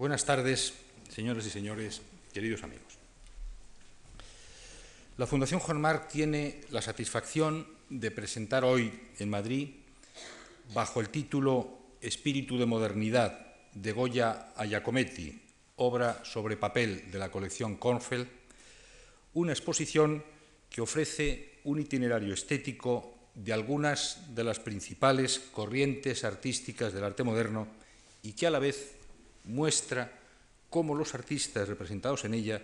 [0.00, 0.72] Buenas tardes,
[1.10, 2.00] señoras y señores,
[2.32, 2.96] queridos amigos.
[5.18, 9.68] La Fundación Juan Marc tiene la satisfacción de presentar hoy en Madrid,
[10.72, 15.38] bajo el título Espíritu de Modernidad de Goya a Giacometti,
[15.76, 18.26] obra sobre papel de la colección Kornfeld,
[19.34, 20.24] una exposición
[20.70, 27.68] que ofrece un itinerario estético de algunas de las principales corrientes artísticas del arte moderno
[28.22, 28.96] y que a la vez
[29.44, 30.12] muestra
[30.68, 32.62] cómo los artistas representados en ella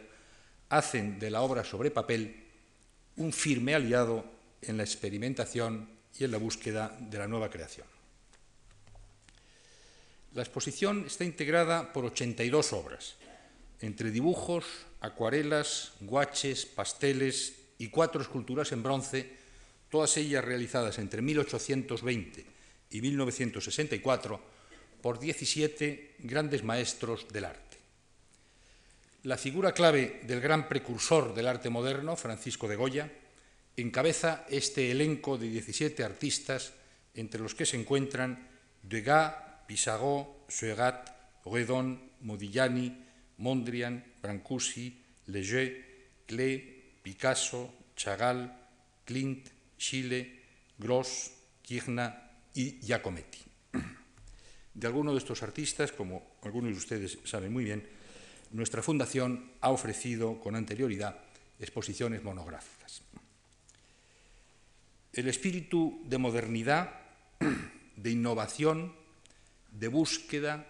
[0.69, 2.45] hacen de la obra sobre papel
[3.17, 4.25] un firme aliado
[4.63, 7.87] en la experimentación y en la búsqueda de la nueva creación.
[10.35, 13.17] La exposición está integrada por 82 obras,
[13.81, 14.65] entre dibujos,
[15.01, 19.37] acuarelas, guaches, pasteles y cuatro esculturas en bronce,
[19.91, 22.45] todas ellas realizadas entre 1820
[22.91, 24.56] y 1964
[25.07, 27.77] por 17 grandes maestros del arte.
[29.23, 33.13] La figura clave del gran precursor del arte moderno, Francisco de Goya,
[33.77, 36.73] encabeza este elenco de 17 artistas,
[37.15, 38.49] entre los que se encuentran
[38.83, 39.37] Degas,
[39.69, 41.09] Pissarro, Seurat,
[41.45, 42.93] Redon, Modigliani,
[43.39, 48.53] Mondrian, Brancusi, Leger, Klee, Picasso, Chagall,
[49.05, 50.43] Clint, Schiele,
[50.77, 51.31] Gross,
[51.63, 52.13] Kirchner
[52.55, 53.46] y Giacometti.
[54.77, 57.83] De algunos de estos artistas, como algunos de ustedes saben muy bien,
[58.53, 61.17] nuestra fundación ha ofrecido con anterioridad
[61.59, 63.01] exposiciones monográficas.
[65.15, 66.93] El espíritu de modernidad,
[67.97, 68.93] de innovación,
[69.73, 70.69] de búsqueda,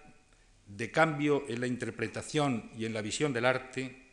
[0.69, 4.07] de cambio en la interpretación y en la visión del arte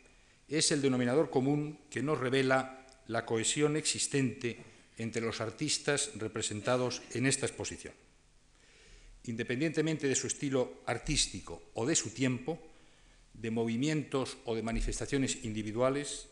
[0.48, 4.58] es el denominador común que nos revela la cohesión existente
[4.98, 7.94] entre los artistas representados en esta exposición.
[9.24, 12.60] Independientemente de su estilo artístico o de su tiempo,
[13.32, 16.28] de movimientos o de manifestaciones individuales,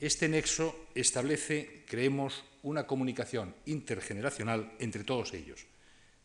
[0.00, 5.66] este nexo establece, creemos, una comunicación intergeneracional entre todos ellos,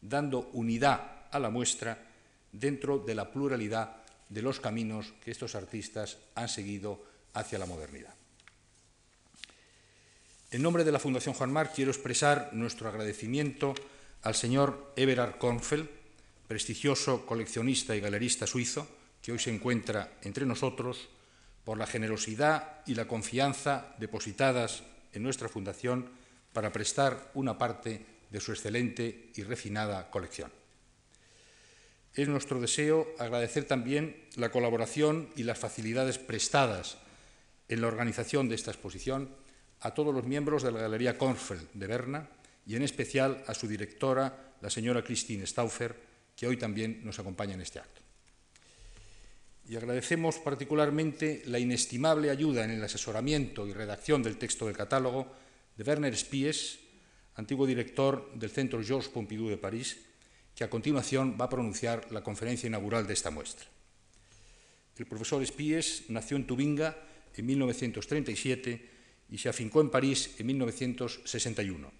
[0.01, 2.07] dando unidad a la muestra
[2.51, 8.13] dentro de la pluralidad de los caminos que estos artistas han seguido hacia la modernidad.
[10.51, 13.75] En nombre de la Fundación Juan Marc quiero expresar nuestro agradecimiento
[14.23, 15.98] al señor Everard Kornfeld,
[16.49, 18.87] prestigioso coleccionista y galerista suizo,
[19.21, 21.07] que hoy se encuentra entre nosotros,
[21.63, 24.81] por la generosidad y la confianza depositadas
[25.13, 26.09] en nuestra Fundación
[26.51, 30.51] para prestar una parte de su excelente y refinada colección.
[32.15, 36.97] Es nuestro deseo agradecer también la colaboración y las facilidades prestadas
[37.67, 39.29] en la organización de esta exposición
[39.81, 42.27] a todos los miembros de la Galería Kornfeld de Berna
[42.65, 46.08] y en especial a su directora, la señora Christine Stauffer,
[46.39, 47.99] que hoy también nos acompaña en este acto.
[49.67, 55.27] Y agradecemos particularmente la inestimable ayuda en el asesoramiento y redacción del texto del catálogo
[55.75, 56.79] de Werner Spies,
[57.35, 59.99] antiguo director del Centro Georges Pompidou de París,
[60.55, 63.67] que a continuación va a pronunciar la conferencia inaugural de esta muestra.
[64.95, 66.95] El profesor Spies nació en Tubinga
[67.35, 71.91] en 1937 y se afincó en París en 1961.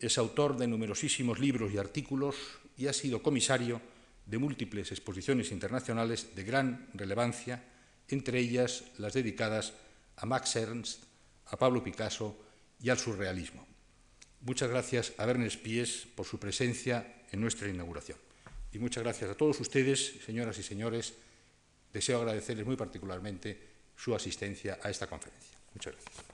[0.00, 3.80] Es autor de numerosísimos libros y artículos y ha sido comisario
[4.26, 7.62] de múltiples exposiciones internacionales de gran relevancia,
[8.08, 9.74] entre ellas las dedicadas
[10.16, 11.04] a Max Ernst,
[11.46, 12.36] a Pablo Picasso
[12.80, 13.66] y al surrealismo.
[14.40, 18.18] Muchas gracias a Werner Spies por su presencia en nuestra inauguración.
[18.72, 21.14] Y muchas gracias a todos ustedes, señoras y señores.
[21.92, 25.56] Deseo agradecerles muy particularmente su asistencia a esta conferencia.
[25.72, 26.33] Muchas gracias.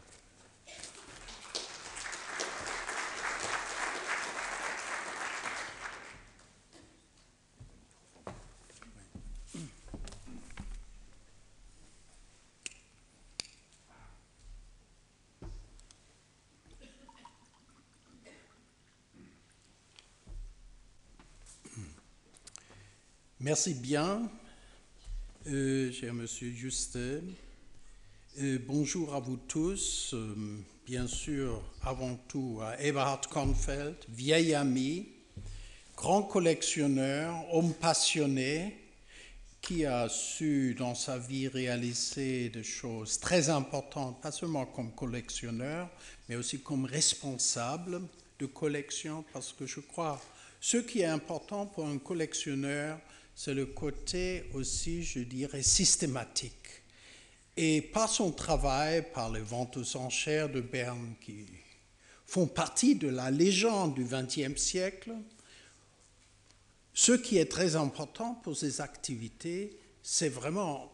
[23.51, 24.31] Merci bien,
[25.49, 27.23] euh, cher Monsieur Justin.
[28.39, 30.15] Euh, bonjour à vous tous.
[30.15, 30.37] Euh,
[30.87, 35.09] bien sûr, avant tout à Eberhard Kornfeld, vieil ami,
[35.97, 38.79] grand collectionneur, homme passionné,
[39.61, 45.91] qui a su dans sa vie réaliser des choses très importantes, pas seulement comme collectionneur,
[46.29, 48.01] mais aussi comme responsable
[48.39, 50.23] de collection, parce que je crois
[50.61, 53.01] ce qui est important pour un collectionneur,
[53.43, 56.83] c'est le côté aussi, je dirais, systématique.
[57.57, 61.47] Et par son travail, par les ventes aux enchères de Berne qui
[62.27, 65.13] font partie de la légende du XXe siècle,
[66.93, 70.93] ce qui est très important pour ces activités, c'est vraiment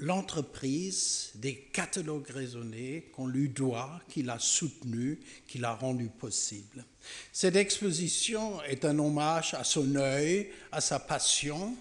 [0.00, 6.84] l'entreprise des catalogues raisonnés qu'on lui doit, qu'il a soutenu, qu'il a rendu possible.
[7.32, 11.76] Cette exposition est un hommage à son œil, à sa passion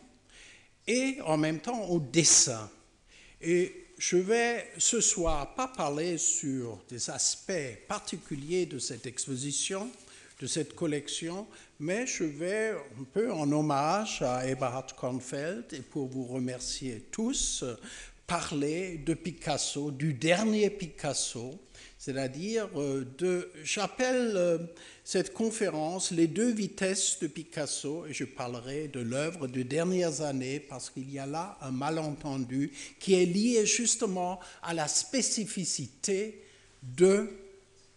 [0.85, 2.69] et en même temps au dessin.
[3.41, 9.89] Et je vais ce soir pas parler sur des aspects particuliers de cette exposition,
[10.39, 11.47] de cette collection,
[11.79, 17.63] mais je vais un peu en hommage à Eberhard Kornfeld et pour vous remercier tous,
[18.27, 21.57] parler de Picasso, du dernier Picasso,
[21.97, 24.57] c'est-à-dire euh, de, j'appelle euh,
[25.03, 30.59] cette conférence les deux vitesses de Picasso et je parlerai de l'œuvre de dernières années
[30.59, 36.43] parce qu'il y a là un malentendu qui est lié justement à la spécificité
[36.83, 37.29] de,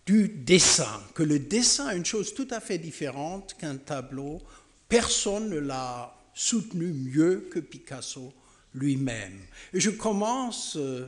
[0.07, 4.41] du dessin, que le dessin est une chose tout à fait différente qu'un tableau.
[4.89, 8.33] Personne ne l'a soutenu mieux que Picasso
[8.75, 9.39] lui-même.
[9.73, 11.07] Et je commence euh,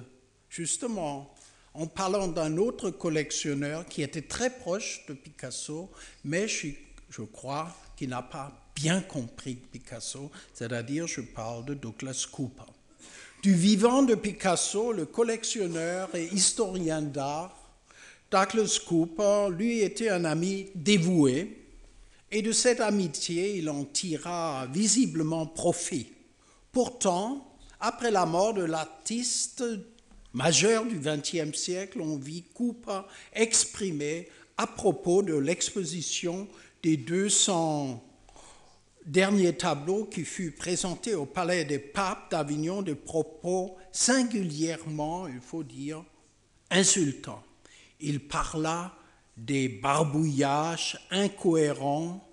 [0.49, 1.35] justement
[1.73, 5.91] en parlant d'un autre collectionneur qui était très proche de Picasso,
[6.25, 6.69] mais je,
[7.11, 12.71] je crois qu'il n'a pas bien compris Picasso, c'est-à-dire je parle de Douglas Cooper.
[13.43, 17.64] Du vivant de Picasso, le collectionneur et historien d'art,
[18.31, 21.65] Douglas Cooper, lui était un ami dévoué,
[22.31, 26.13] et de cette amitié, il en tira visiblement profit.
[26.73, 29.63] Pourtant, après la mort de l'artiste
[30.33, 36.49] majeur du XXe siècle, on vit Cooper exprimer à propos de l'exposition
[36.83, 38.03] des 200
[39.07, 45.63] derniers tableaux qui fut présenté au Palais des Papes d'Avignon des propos singulièrement, il faut
[45.63, 46.03] dire,
[46.71, 47.43] insultants.
[48.01, 48.95] Il parla
[49.37, 52.27] des barbouillages incohérents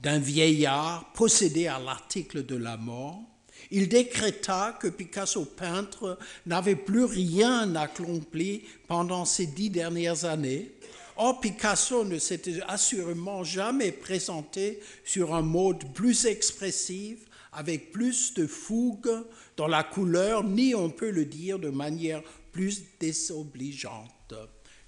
[0.00, 3.22] d'un vieillard possédé à l'article de la mort,
[3.70, 10.72] il décréta que Picasso peintre n'avait plus rien accompli pendant ces dix dernières années.
[11.16, 17.18] Or, Picasso ne s'était assurément jamais présenté sur un mode plus expressif,
[17.52, 19.24] avec plus de fougue
[19.56, 24.34] dans la couleur, ni on peut le dire de manière plus désobligeante.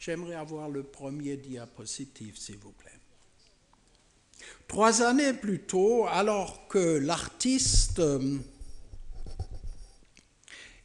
[0.05, 2.91] J'aimerais avoir le premier diapositive, s'il vous plaît.
[4.69, 8.03] Trois années plus tôt, alors que l'artiste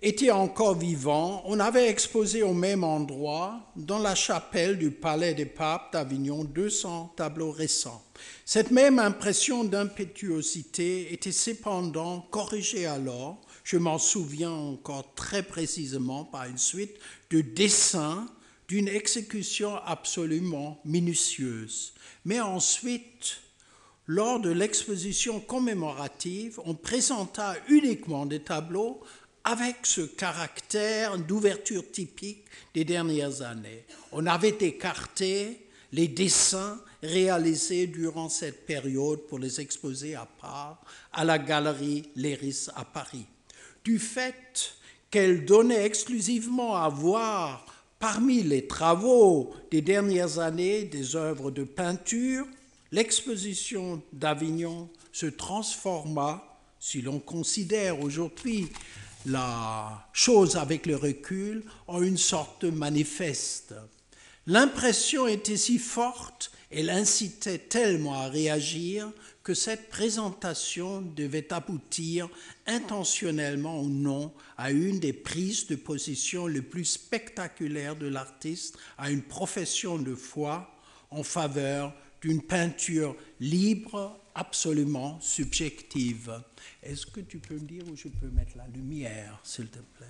[0.01, 5.45] était encore vivant, on avait exposé au même endroit, dans la chapelle du Palais des
[5.45, 8.01] Papes d'Avignon, 200 tableaux récents.
[8.45, 16.45] Cette même impression d'impétuosité était cependant corrigée alors, je m'en souviens encore très précisément, par
[16.45, 16.95] une suite
[17.31, 18.25] de dessins
[18.69, 21.93] d'une exécution absolument minutieuse.
[22.23, 23.41] Mais ensuite,
[24.05, 29.01] lors de l'exposition commémorative, on présenta uniquement des tableaux
[29.43, 32.45] avec ce caractère d'ouverture typique
[32.75, 33.85] des dernières années.
[34.11, 40.79] On avait écarté les dessins réalisés durant cette période pour les exposer à part
[41.11, 43.25] à la galerie Léris à Paris.
[43.83, 44.75] Du fait
[45.09, 47.65] qu'elle donnait exclusivement à voir
[47.99, 52.47] parmi les travaux des dernières années des œuvres de peinture,
[52.91, 56.43] l'exposition d'Avignon se transforma,
[56.79, 58.69] si l'on considère aujourd'hui
[59.25, 63.75] la chose avec le recul en une sorte de manifeste.
[64.47, 69.11] L'impression était si forte, elle incitait tellement à réagir
[69.49, 72.29] que cette présentation devait aboutir
[72.67, 79.09] intentionnellement ou non à une des prises de position les plus spectaculaires de l'artiste, à
[79.09, 80.71] une profession de foi
[81.09, 86.43] en faveur d'une peinture libre, absolument subjective.
[86.83, 90.05] Est-ce que tu peux me dire où je peux mettre la lumière, s'il te plaît?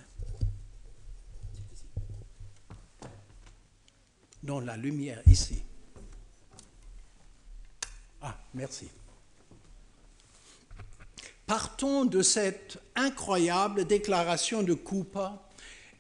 [4.43, 5.63] Non, la lumière ici.
[8.22, 8.89] Ah, merci.
[11.50, 15.29] Partons de cette incroyable déclaration de Cooper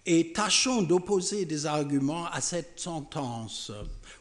[0.05, 3.71] et tâchons d'opposer des arguments à cette sentence.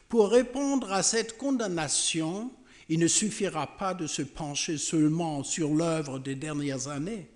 [0.07, 2.51] Pour répondre à cette condamnation,
[2.87, 7.29] il ne suffira pas de se pencher seulement sur l'œuvre des dernières années.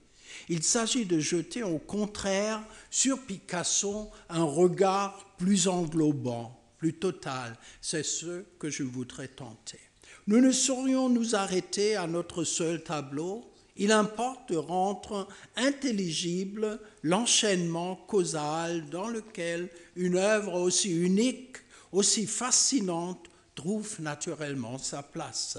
[0.50, 7.56] Il s'agit de jeter au contraire sur Picasso un regard plus englobant, plus total.
[7.80, 9.80] C'est ce que je voudrais tenter.
[10.26, 13.53] Nous ne saurions nous arrêter à notre seul tableau.
[13.76, 21.58] Il importe de rendre intelligible l'enchaînement causal dans lequel une œuvre aussi unique,
[21.92, 25.58] aussi fascinante, trouve naturellement sa place.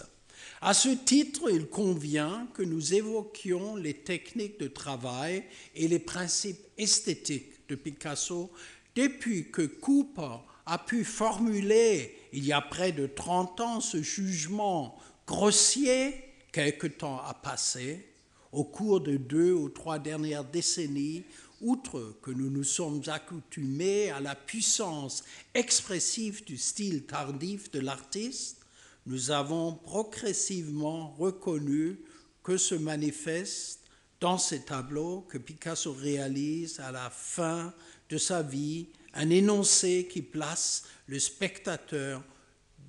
[0.61, 5.45] À ce titre, il convient que nous évoquions les techniques de travail
[5.75, 8.51] et les principes esthétiques de Picasso
[8.95, 14.97] depuis que Cooper a pu formuler, il y a près de 30 ans, ce jugement
[15.27, 16.15] grossier,
[16.55, 18.07] quelque temps a passé,
[18.53, 21.25] au cours de deux ou trois dernières décennies,
[21.61, 28.59] outre que nous nous sommes accoutumés à la puissance expressive du style tardif de l'artiste,
[29.07, 31.99] nous avons progressivement reconnu
[32.45, 33.81] que se manifeste
[34.21, 37.75] dans ces tableaux que Picasso réalise à la fin
[38.09, 42.23] de sa vie un énoncé qui place le spectateur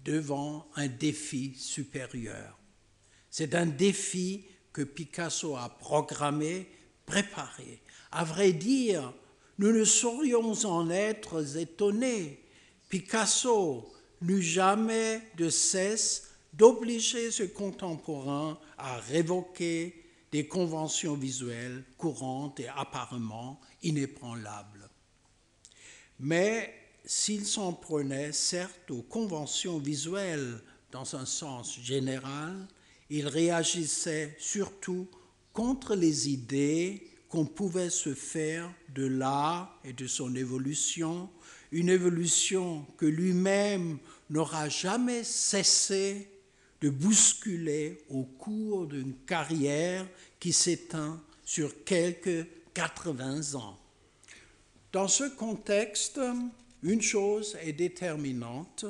[0.03, 2.59] devant un défi supérieur.
[3.37, 6.69] C'est un défi que Picasso a programmé,
[7.05, 7.81] préparé.
[8.13, 9.11] À vrai dire,
[9.57, 12.41] nous ne saurions en être étonnés.
[12.87, 22.69] Picasso n'eut jamais de cesse d'obliger ses contemporains à révoquer des conventions visuelles courantes et
[22.69, 24.89] apparemment inébranlables.
[26.21, 26.73] Mais
[27.03, 30.61] s'il s'en prenait certes aux conventions visuelles
[30.93, 32.65] dans un sens général,
[33.09, 35.07] il réagissait surtout
[35.53, 41.29] contre les idées qu'on pouvait se faire de l'art et de son évolution,
[41.71, 43.97] une évolution que lui-même
[44.29, 46.29] n'aura jamais cessé
[46.81, 50.07] de bousculer au cours d'une carrière
[50.39, 53.77] qui s'éteint sur quelques 80 ans.
[54.91, 56.19] Dans ce contexte,
[56.83, 58.85] une chose est déterminante,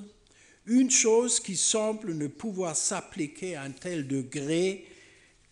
[0.68, 4.86] une chose qui semble ne pouvoir s'appliquer à un tel degré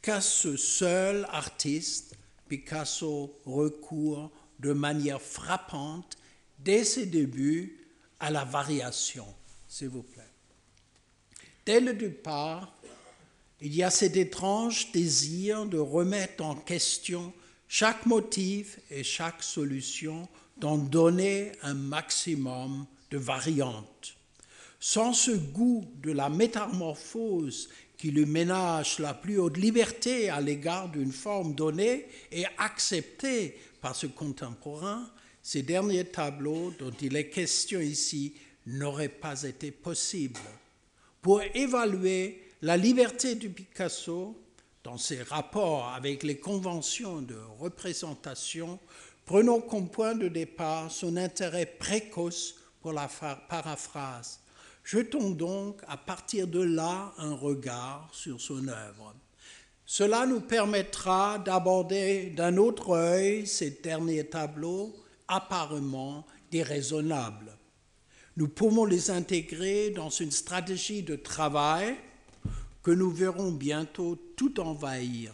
[0.01, 2.15] qu'à ce seul artiste,
[2.47, 6.17] Picasso recourt de manière frappante
[6.59, 7.79] dès ses débuts
[8.19, 9.25] à la variation,
[9.67, 10.23] s'il vous plaît.
[11.65, 12.73] Dès le départ,
[13.61, 17.33] il y a cet étrange désir de remettre en question
[17.67, 20.27] chaque motif et chaque solution,
[20.57, 24.15] d'en donner un maximum de variantes.
[24.85, 30.89] Sans ce goût de la métamorphose qui lui ménage la plus haute liberté à l'égard
[30.89, 35.09] d'une forme donnée et acceptée par ce contemporain,
[35.41, 38.35] ces derniers tableaux dont il est question ici
[38.65, 40.41] n'auraient pas été possibles.
[41.21, 44.37] Pour évaluer la liberté du Picasso
[44.83, 48.77] dans ses rapports avec les conventions de représentation,
[49.25, 53.07] prenons comme point de départ son intérêt précoce pour la
[53.47, 54.41] paraphrase
[54.83, 59.15] Jetons donc à partir de là un regard sur son œuvre.
[59.85, 64.95] Cela nous permettra d'aborder d'un autre œil ces derniers tableaux
[65.27, 67.57] apparemment déraisonnables.
[68.35, 71.95] Nous pouvons les intégrer dans une stratégie de travail
[72.81, 75.33] que nous verrons bientôt tout envahir,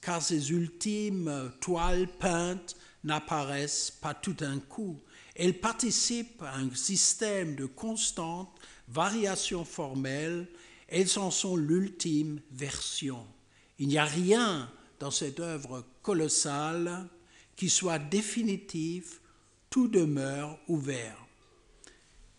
[0.00, 5.00] car ces ultimes toiles peintes n'apparaissent pas tout d'un coup.
[5.34, 8.51] Elles participent à un système de constante
[8.92, 10.46] variations formelles,
[10.88, 13.26] elles en sont l'ultime version.
[13.78, 14.70] Il n'y a rien
[15.00, 17.08] dans cette œuvre colossale
[17.56, 19.20] qui soit définitif,
[19.70, 21.16] tout demeure ouvert.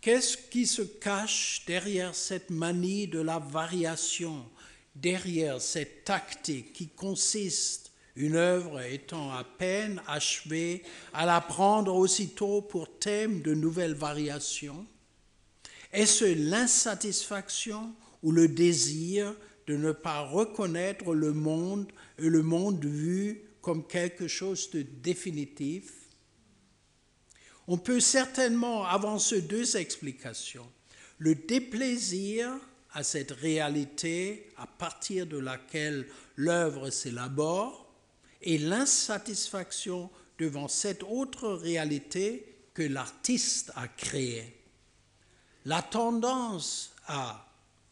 [0.02, 4.46] Qu'est-ce qui se cache derrière cette manie de la variation,
[4.96, 10.84] derrière cette tactique qui consiste, une œuvre étant à peine achevée,
[11.14, 14.86] à la prendre aussitôt pour thème de nouvelles variations?
[15.94, 19.34] Est-ce l'insatisfaction ou le désir
[19.68, 25.94] de ne pas reconnaître le monde et le monde vu comme quelque chose de définitif?
[27.68, 30.70] On peut certainement avancer deux explications.
[31.20, 32.52] Le déplaisir
[32.92, 37.94] à cette réalité à partir de laquelle l'œuvre s'élabore
[38.42, 40.10] et l'insatisfaction
[40.40, 44.63] devant cette autre réalité que l'artiste a créée
[45.66, 47.48] la tendance à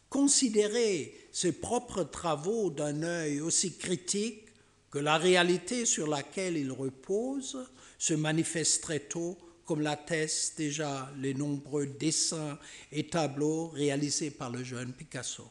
[0.08, 4.44] considérer ses propres travaux d'un œil aussi critique
[4.90, 7.66] que la réalité sur laquelle ils reposent
[7.98, 12.58] se manifeste très tôt, comme l'attestent déjà les nombreux dessins
[12.90, 15.50] et tableaux réalisés par le jeune Picasso.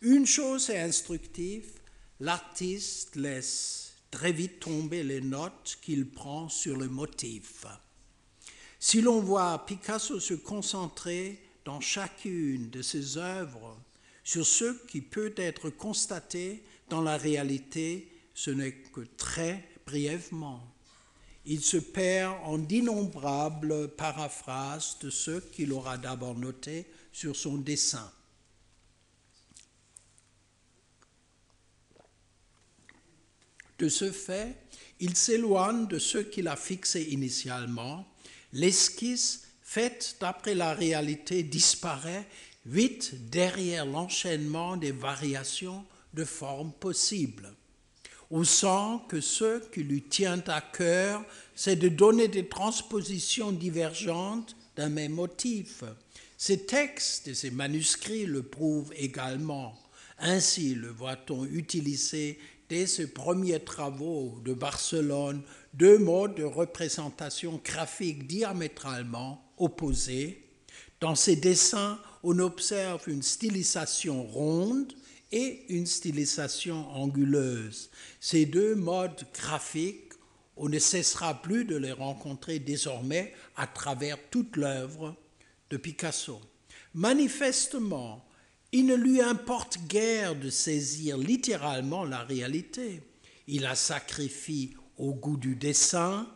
[0.00, 1.72] Une chose est instructive,
[2.20, 7.66] l'artiste laisse très vite tomber les notes qu'il prend sur le motif.
[8.86, 13.80] Si l'on voit Picasso se concentrer dans chacune de ses œuvres
[14.22, 20.70] sur ce qui peut être constaté dans la réalité, ce n'est que très brièvement.
[21.46, 28.12] Il se perd en d'innombrables paraphrases de ce qu'il aura d'abord noté sur son dessin.
[33.78, 34.58] De ce fait,
[35.00, 38.06] il s'éloigne de ce qu'il a fixé initialement
[38.54, 42.26] L'esquisse faite d'après la réalité disparaît
[42.64, 45.84] vite derrière l'enchaînement des variations
[46.14, 47.52] de formes possibles.
[48.30, 51.24] On sent que ce qui lui tient à cœur,
[51.56, 55.82] c'est de donner des transpositions divergentes d'un même motif.
[56.38, 59.76] Ces textes et ces manuscrits le prouvent également.
[60.18, 65.42] Ainsi le voit-on utiliser dès ses premiers travaux de Barcelone
[65.74, 70.40] deux modes de représentation graphique diamétralement opposés.
[71.00, 74.92] Dans ses dessins, on observe une stylisation ronde
[75.32, 77.90] et une stylisation anguleuse.
[78.20, 80.12] Ces deux modes graphiques,
[80.56, 85.16] on ne cessera plus de les rencontrer désormais à travers toute l'œuvre
[85.70, 86.40] de Picasso.
[86.94, 88.24] Manifestement,
[88.70, 93.02] il ne lui importe guère de saisir littéralement la réalité.
[93.48, 96.28] Il la sacrifie au goût du dessin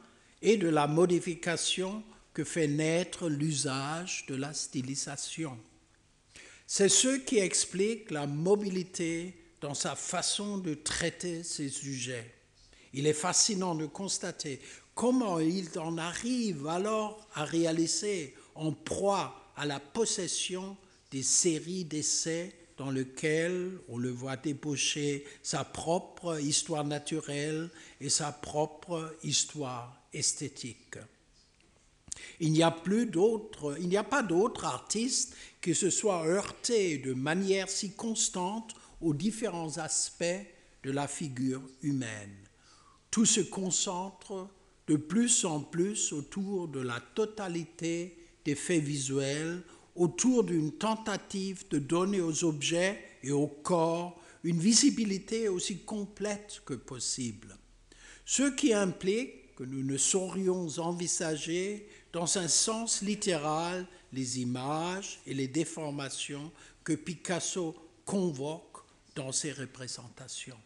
[0.43, 5.59] et de la modification que fait naître l'usage de la stylisation.
[6.67, 12.35] C'est ce qui explique la mobilité dans sa façon de traiter ses sujets.
[12.93, 14.61] Il est fascinant de constater
[14.95, 20.77] comment il en arrive alors à réaliser en proie à la possession
[21.11, 27.71] des séries d'essais dans lesquelles on le voit débaucher sa propre histoire naturelle
[28.01, 30.97] et sa propre histoire esthétique.
[32.41, 36.99] Il n'y a plus d'autres, il n'y a pas d'autres artistes qui se soient heurtés
[36.99, 40.25] de manière si constante aux différents aspects
[40.85, 42.37] de la figure humaine.
[43.11, 44.49] Tout se concentre
[44.87, 49.63] de plus en plus autour de la totalité des faits visuels,
[49.99, 56.75] autour d'une tentative de donner aux objets et au corps une visibilité aussi complète que
[56.75, 57.57] possible.
[58.25, 65.35] Ce qui implique que nous ne saurions envisager dans un sens littéral les images et
[65.35, 66.53] les déformations
[66.85, 67.75] que Picasso
[68.07, 68.85] convoque
[69.17, 70.59] dans ses représentations.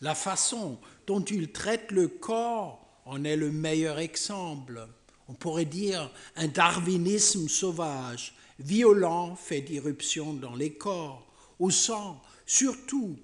[0.00, 4.86] La façon dont il traite le corps en est le meilleur exemple.
[5.26, 11.26] On pourrait dire un darwinisme sauvage, violent, fait d'irruption dans les corps,
[11.58, 13.16] au sang, surtout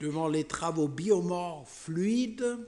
[0.00, 2.58] devant les travaux biomorphes fluides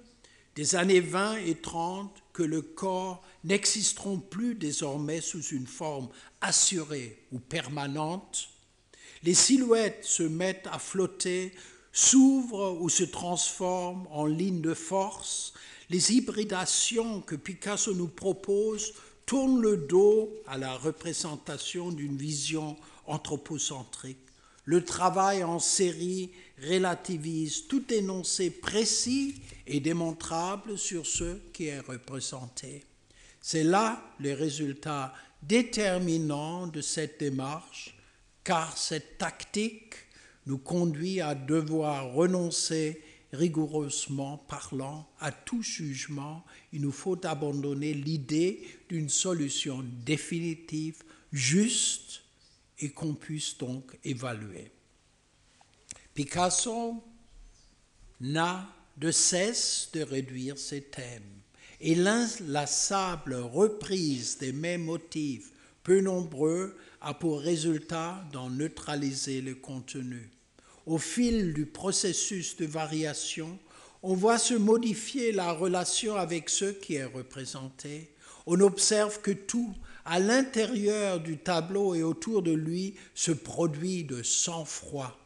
[0.54, 6.08] des années 20 et 30 que le corps n'existeront plus désormais sous une forme
[6.40, 8.48] assurée ou permanente.
[9.24, 11.52] Les silhouettes se mettent à flotter,
[11.92, 15.54] s'ouvrent ou se transforment en lignes de force.
[15.90, 18.94] Les hybridations que Picasso nous propose
[19.26, 24.18] tournent le dos à la représentation d'une vision anthropocentrique.
[24.64, 26.30] Le travail en série
[26.62, 29.34] relativise tout énoncé précis
[29.66, 32.84] et démontrable sur ce qui est représenté.
[33.40, 37.94] C'est là le résultat déterminant de cette démarche,
[38.42, 39.94] car cette tactique
[40.46, 43.02] nous conduit à devoir renoncer
[43.34, 46.44] rigoureusement parlant à tout jugement.
[46.72, 52.22] Il nous faut abandonner l'idée d'une solution définitive, juste,
[52.78, 54.70] et qu'on puisse donc évaluer.
[56.14, 57.02] Picasso
[58.20, 61.34] n'a de cesse de réduire ses thèmes
[61.80, 70.30] et l'inlassable reprise des mêmes motifs, peu nombreux, a pour résultat d'en neutraliser le contenu.
[70.86, 73.58] Au fil du processus de variation,
[74.02, 78.10] on voit se modifier la relation avec ce qui est représenté.
[78.46, 84.22] On observe que tout, à l'intérieur du tableau et autour de lui, se produit de
[84.22, 85.18] sang-froid.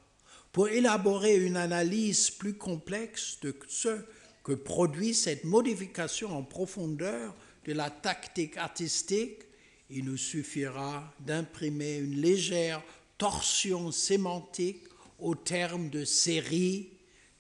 [0.53, 3.99] Pour élaborer une analyse plus complexe de ce
[4.45, 7.35] que produit cette modification en profondeur
[7.67, 9.43] de la tactique artistique,
[9.91, 12.83] il nous suffira d'imprimer une légère
[13.19, 14.88] torsion sémantique
[15.19, 16.91] au terme de série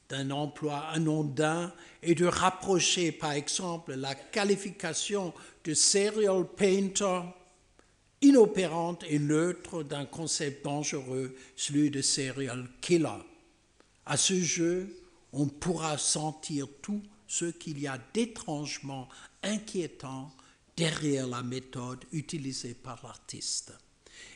[0.09, 7.21] d'un emploi anodin et de rapprocher par exemple la qualification de serial painter
[8.21, 13.23] inopérante et neutre d'un concept dangereux, celui de serial killer.
[14.07, 14.97] À ce jeu,
[15.33, 19.09] on pourra sentir tout ce qu'il y a d'étrangement
[19.43, 20.33] inquiétant
[20.77, 23.73] derrière la méthode utilisée par l'artiste.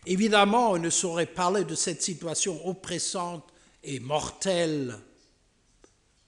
[0.07, 3.45] Évidemment, on ne saurait parler de cette situation oppressante
[3.85, 4.99] et mortelle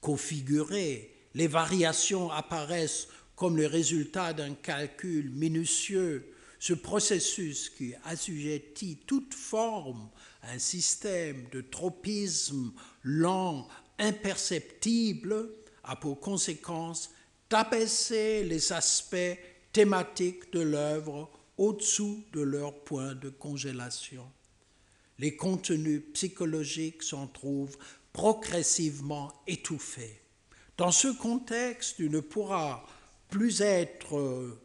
[0.01, 1.11] qu'au figuré.
[1.33, 6.33] Les variations apparaissent comme le résultat d'un calcul minutieux.
[6.59, 10.09] Ce processus qui assujettit toute forme
[10.41, 12.71] à un système de tropisme
[13.03, 13.67] lent,
[13.99, 15.49] imperceptible,
[15.83, 17.11] a pour conséquence
[17.49, 19.37] d'abaisser les aspects
[19.71, 24.25] thématiques de l'œuvre au-dessous de leur point de congélation.
[25.19, 27.77] Les contenus psychologiques s'en trouvent
[28.11, 30.21] progressivement étouffés.
[30.77, 32.85] Dans ce contexte, il ne pourra
[33.29, 34.57] plus être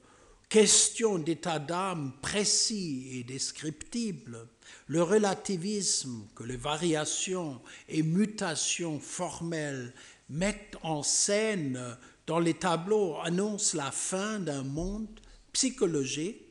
[0.49, 4.49] question d'état d'âme précis et descriptible.
[4.89, 9.95] Le relativisme que les variations et mutations formelles
[10.29, 15.21] mettent en scène dans les tableaux annonce la fin d'un monde
[15.53, 16.50] psychologique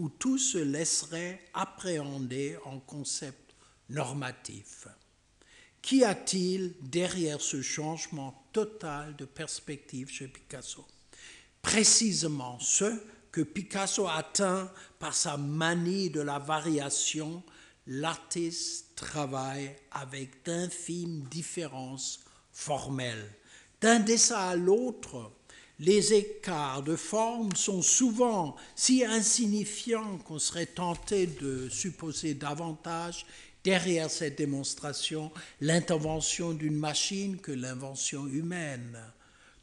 [0.00, 3.54] où tout se laisserait appréhender en concept
[3.90, 4.88] normatif.
[5.82, 10.86] Qu'y a-t-il derrière ce changement total de perspective chez Picasso?
[11.60, 12.98] Précisément ce
[13.30, 17.42] que Picasso atteint par sa manie de la variation,
[17.86, 22.20] l'artiste travaille avec d'infimes différences
[22.52, 23.34] formelles.
[23.82, 25.30] D'un dessin à l'autre,
[25.80, 33.24] les écarts de forme sont souvent si insignifiants qu'on serait tenté de supposer davantage
[33.64, 38.98] derrière cette démonstration l'intervention d'une machine que l'invention humaine.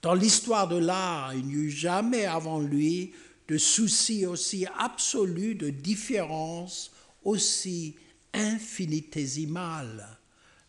[0.02, 3.14] Dans l'histoire de l'art, il n'y eut jamais avant lui
[3.48, 6.92] de souci aussi absolu de différence
[7.24, 7.96] aussi
[8.34, 10.18] infinitésimale.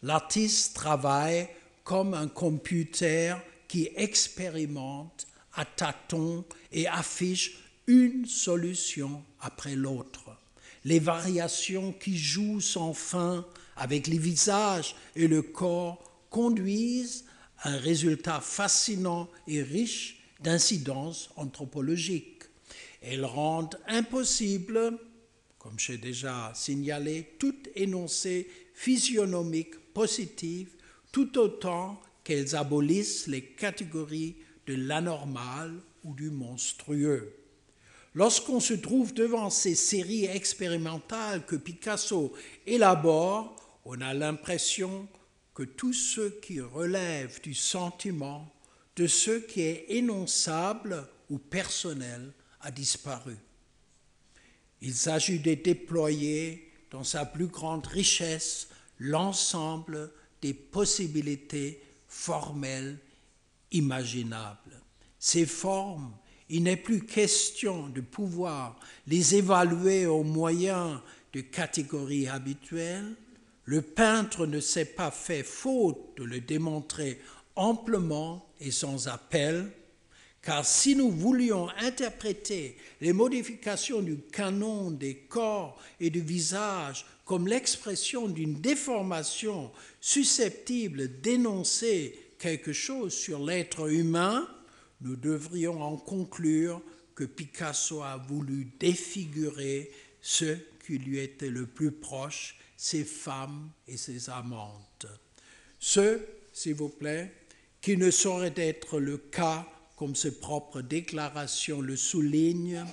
[0.03, 1.49] L'artiste travaille
[1.85, 3.35] comme un computer
[3.67, 5.28] qui expérimente
[5.59, 10.31] à tâtons et affiche une solution après l'autre.
[10.85, 13.45] Les variations qui jouent sans fin
[13.77, 17.25] avec les visages et le corps conduisent
[17.59, 22.45] à un résultat fascinant et riche d'incidences anthropologiques.
[23.03, 24.97] Elles rendent impossible,
[25.59, 30.69] comme j'ai déjà signalé, tout énoncé physionomique positif,
[31.11, 34.37] tout autant qu'elles abolissent les catégories
[34.69, 37.35] de l'anormal ou du monstrueux.
[38.15, 42.35] Lorsqu'on se trouve devant ces séries expérimentales que Picasso
[42.67, 45.09] élabore, on a l'impression
[45.55, 48.53] que tout ce qui relève du sentiment,
[48.97, 53.37] de ce qui est énonçable ou personnel, a disparu.
[54.83, 62.99] Il s'agit de déployer dans sa plus grande richesse l'ensemble des possibilités formelles
[63.73, 64.81] imaginables.
[65.19, 66.13] Ces formes,
[66.49, 71.03] il n'est plus question de pouvoir les évaluer au moyen
[71.33, 73.15] de catégories habituelles.
[73.65, 77.21] Le peintre ne s'est pas fait faute de le démontrer
[77.57, 79.71] amplement et sans appel,
[80.41, 87.47] car si nous voulions interpréter les modifications du canon des corps et du visage comme
[87.47, 94.49] l'expression d'une déformation susceptible d'énoncer quelque chose sur l'être humain,
[95.01, 96.81] nous devrions en conclure
[97.15, 103.97] que Picasso a voulu défigurer ce qui lui était le plus proche, ses femmes et
[103.97, 105.07] ses amantes.
[105.79, 106.21] Ce,
[106.53, 107.33] s'il vous plaît,
[107.81, 112.85] qui ne saurait être le cas, comme ses propres déclarations le soulignent,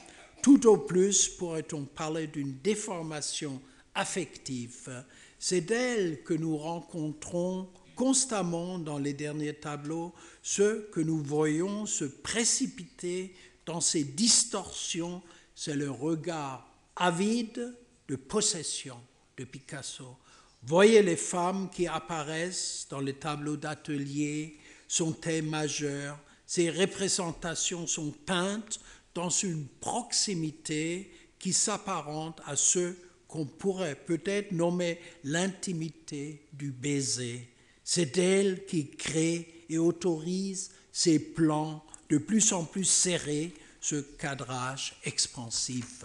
[0.42, 3.62] tout au plus pourrait-on parler d'une déformation
[3.96, 5.06] affective.
[5.40, 12.06] C'est d'elle que nous rencontrons constamment dans les derniers tableaux ce que nous voyons se
[12.06, 13.34] précipiter
[13.66, 15.22] dans ces distorsions,
[15.56, 17.76] c'est le regard avide
[18.08, 18.98] de possession
[19.38, 20.18] de Picasso.
[20.64, 28.12] Voyez les femmes qui apparaissent dans les tableaux d'atelier, sont thème majeur, ces représentations sont
[28.12, 28.80] peintes
[29.14, 32.94] dans une proximité qui s'apparente à ce
[33.28, 37.48] qu'on pourrait peut-être nommer l'intimité du baiser.
[37.88, 44.96] C'est elle qui crée et autorise ces plans de plus en plus serrés, ce cadrage
[45.06, 46.04] expansif.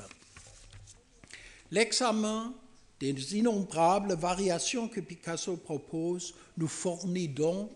[1.70, 2.52] L'examen
[3.00, 7.70] des innombrables variations que Picasso propose nous fournit donc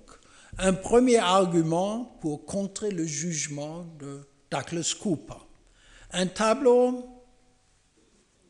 [0.58, 5.42] un premier argument pour contrer le jugement de Douglas Cooper.
[6.12, 7.08] Un tableau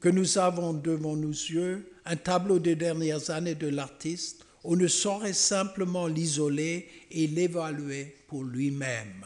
[0.00, 4.88] que nous avons devant nos yeux, un tableau des dernières années de l'artiste, on ne
[4.88, 9.24] saurait simplement l'isoler et l'évaluer pour lui-même.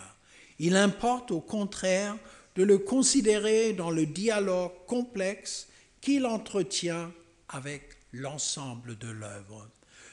[0.59, 2.17] Il importe au contraire
[2.57, 5.69] de le considérer dans le dialogue complexe
[6.01, 7.13] qu'il entretient
[7.49, 9.69] avec l'ensemble de l'œuvre.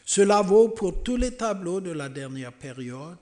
[0.06, 3.18] Cela vaut pour tous les tableaux de la dernière période.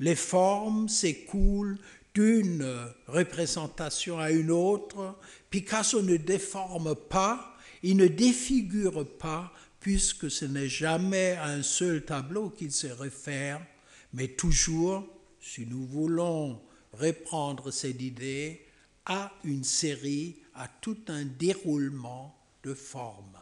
[0.00, 1.78] Les formes s'écoulent
[2.14, 2.66] d'une
[3.06, 5.16] représentation à une autre.
[5.50, 9.52] Picasso ne déforme pas, il ne défigure pas,
[9.84, 13.60] puisque ce n'est jamais à un seul tableau qu'il se réfère,
[14.14, 15.06] mais toujours
[15.42, 16.62] si nous voulons
[16.94, 18.64] reprendre cette idée,
[19.04, 23.38] à une série, à tout un déroulement de formes.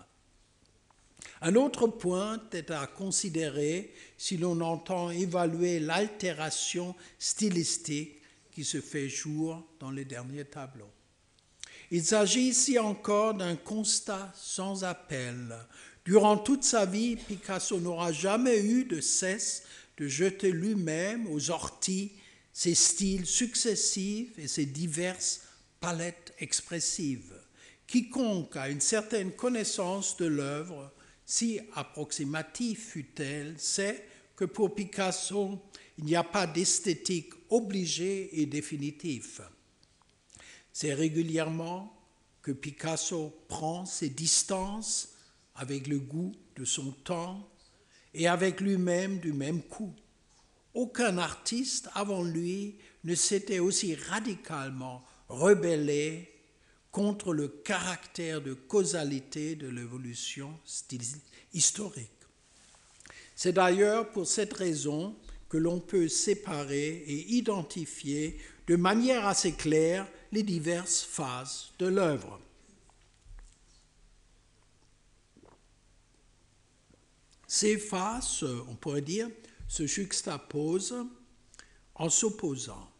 [1.43, 9.09] Un autre point est à considérer si l'on entend évaluer l'altération stylistique qui se fait
[9.09, 10.91] jour dans les derniers tableaux.
[11.93, 15.55] Il s'agit ici encore d'un constat sans appel.
[16.05, 19.63] Durant toute sa vie, Picasso n'aura jamais eu de cesse
[19.99, 22.13] de jeter lui-même aux orties
[22.53, 25.43] ses styles successifs et ses diverses
[25.81, 27.33] palettes expressives.
[27.87, 30.93] Quiconque a une certaine connaissance de l'œuvre,
[31.25, 35.59] si approximative fut-elle, sait que pour Picasso,
[35.99, 39.43] il n'y a pas d'esthétique obligée et définitive.
[40.73, 41.97] C'est régulièrement
[42.41, 45.12] que Picasso prend ses distances
[45.55, 47.49] avec le goût de son temps
[48.15, 49.95] et avec lui-même du même coup.
[50.75, 56.33] Aucun artiste avant lui ne s'était aussi radicalement rebellé
[56.91, 60.59] contre le caractère de causalité de l'évolution
[61.53, 62.11] historique.
[63.35, 65.17] C'est d'ailleurs pour cette raison
[65.49, 72.41] que l'on peut séparer et identifier de manière assez claire les diverses phases de l'œuvre.
[77.55, 79.29] Ces faces, on pourrait dire,
[79.69, 81.05] se juxtaposent
[81.95, 82.91] en s'opposant.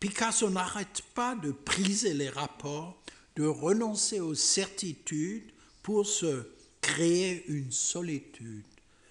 [0.00, 3.02] Picasso n'arrête pas de briser les rapports,
[3.36, 6.48] de renoncer aux certitudes pour se
[6.80, 8.64] créer une solitude,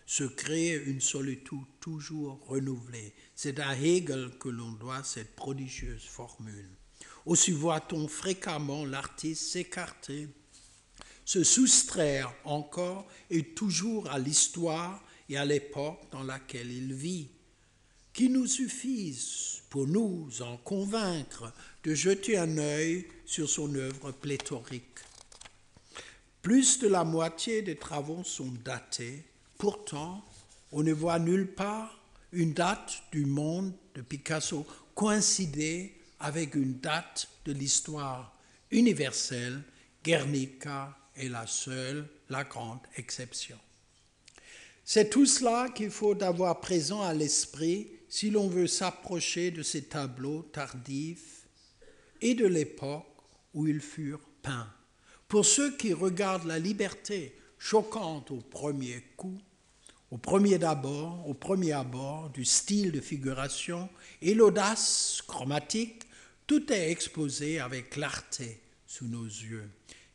[0.08, 3.14] se créer une solitude toujours renouvelée.
[3.36, 6.72] C'est à Hegel que l'on doit cette prodigieuse formule.
[7.28, 10.28] Aussi voit-on fréquemment l'artiste s'écarter,
[11.28, 17.28] se soustraire encore et toujours à l'histoire et à l'époque dans laquelle il vit,
[18.14, 21.52] qui nous suffisent pour nous en convaincre
[21.84, 25.00] de jeter un œil sur son œuvre pléthorique.
[26.42, 29.26] Plus de la moitié des travaux sont datés,
[29.58, 30.24] pourtant
[30.72, 32.00] on ne voit nulle part
[32.32, 38.34] une date du monde de Picasso coïncider avec une date de l'histoire
[38.72, 39.62] universelle,
[40.06, 43.58] Guernica est la seule, la grande exception.
[44.86, 49.84] C'est tout cela qu'il faut avoir présent à l'esprit si l'on veut s'approcher de ces
[49.84, 51.48] tableaux tardifs
[52.22, 53.06] et de l'époque
[53.54, 54.72] où ils furent peints.
[55.28, 59.38] Pour ceux qui regardent la liberté choquante au premier coup,
[60.10, 63.90] au premier d'abord, au premier abord du style de figuration
[64.22, 66.04] et l'audace chromatique,
[66.46, 69.70] tout est exposé avec clarté sous nos yeux.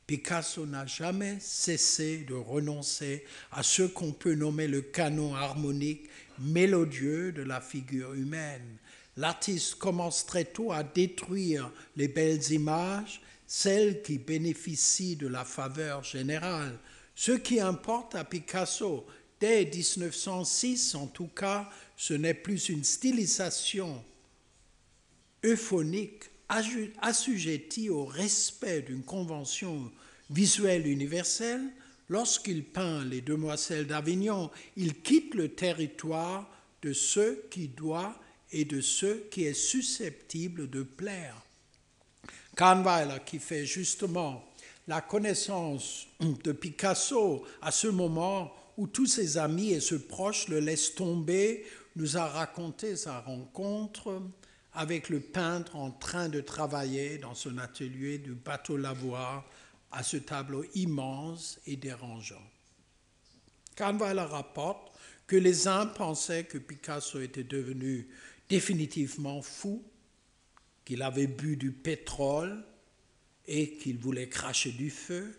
[0.06, 7.32] Picasso n'a jamais cessé de renoncer à ce qu'on peut nommer le canon harmonique mélodieux
[7.32, 8.78] de la figure humaine.
[9.16, 16.02] L'artiste commence très tôt à détruire les belles images, celles qui bénéficient de la faveur
[16.02, 16.78] générale.
[17.14, 19.06] Ce qui importe à Picasso,
[19.38, 24.02] dès 1906 en tout cas, ce n'est plus une stylisation
[25.44, 26.31] euphonique
[27.00, 29.90] assujettie au respect d'une convention
[30.30, 31.62] visuelle universelle,
[32.08, 36.48] lorsqu'il peint les demoiselles d'Avignon, il quitte le territoire
[36.82, 38.14] de ce qui doit
[38.50, 41.36] et de ce qui est susceptible de plaire.
[42.56, 44.44] Kahnweiler, qui fait justement
[44.88, 50.60] la connaissance de Picasso à ce moment où tous ses amis et ses proches le
[50.60, 51.64] laissent tomber,
[51.96, 54.22] nous a raconté sa rencontre
[54.74, 59.48] avec le peintre en train de travailler dans son atelier du bateau lavoir
[59.90, 62.42] à ce tableau immense et dérangeant.
[63.76, 64.92] Kahnweiler rapporte
[65.26, 68.08] que les uns pensaient que Picasso était devenu
[68.48, 69.84] définitivement fou,
[70.84, 72.64] qu'il avait bu du pétrole
[73.46, 75.38] et qu'il voulait cracher du feu,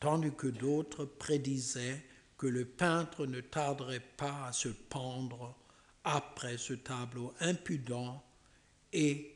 [0.00, 2.02] tandis que d'autres prédisaient
[2.36, 5.56] que le peintre ne tarderait pas à se pendre
[6.04, 8.22] après ce tableau impudent
[8.94, 9.34] et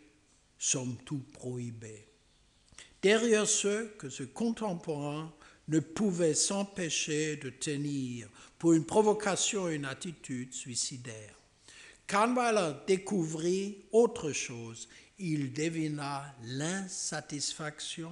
[0.58, 2.06] somme tout prohibé.
[3.02, 5.32] Derrière ce que ce contemporain
[5.68, 11.34] ne pouvait s'empêcher de tenir pour une provocation et une attitude suicidaire.
[12.06, 14.88] Kahnweiler découvrit autre chose.
[15.18, 18.10] Il devina l'insatisfaction.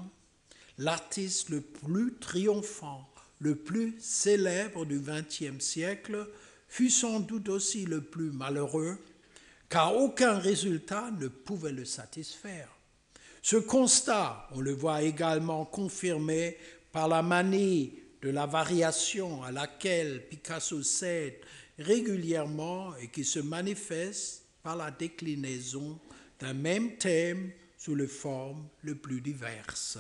[0.79, 6.29] L'artiste le plus triomphant, le plus célèbre du XXe siècle,
[6.69, 8.99] fut sans doute aussi le plus malheureux
[9.69, 12.69] car aucun résultat ne pouvait le satisfaire.
[13.43, 16.57] Ce constat, on le voit également confirmé
[16.93, 21.37] par la manie de la variation à laquelle Picasso cède
[21.79, 25.99] régulièrement et qui se manifeste par la déclinaison
[26.41, 29.99] d'un même thème sous les formes les plus diverses.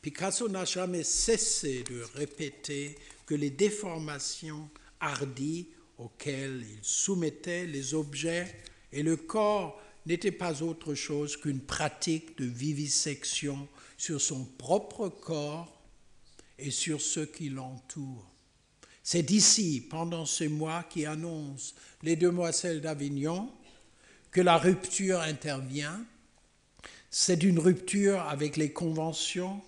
[0.00, 8.54] Picasso n'a jamais cessé de répéter que les déformations hardies auxquelles il soumettait les objets
[8.92, 15.82] et le corps n'étaient pas autre chose qu'une pratique de vivisection sur son propre corps
[16.58, 18.30] et sur ceux qui l'entourent.
[19.02, 23.50] C'est d'ici, pendant ces mois qui annoncent les demoiselles d'Avignon,
[24.30, 26.04] que la rupture intervient.
[27.10, 29.62] C'est une rupture avec les conventions.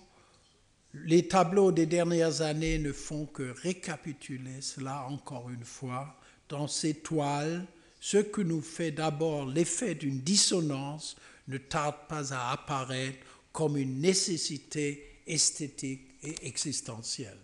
[0.93, 6.20] Les tableaux des dernières années ne font que récapituler cela encore une fois
[6.51, 7.65] dans ces toiles.
[7.99, 11.15] Ce que nous fait d'abord l'effet d'une dissonance
[11.47, 13.19] ne tarde pas à apparaître
[13.51, 17.37] comme une nécessité esthétique et existentielle.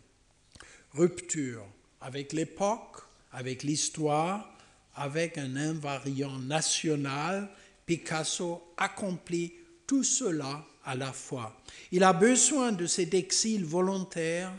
[0.93, 1.65] Rupture
[2.02, 2.98] avec l'époque,
[3.32, 4.56] avec l'histoire,
[4.96, 7.50] avec un invariant national,
[7.86, 9.54] Picasso accomplit
[9.86, 11.62] tout cela à la fois.
[11.91, 14.52] Il a besoin de cet exil volontaire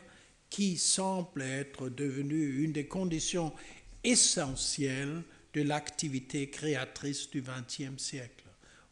[0.51, 3.53] qui semble être devenu une des conditions
[4.11, 5.23] essentielles
[5.55, 8.45] de l'activité créatrice du XXe siècle.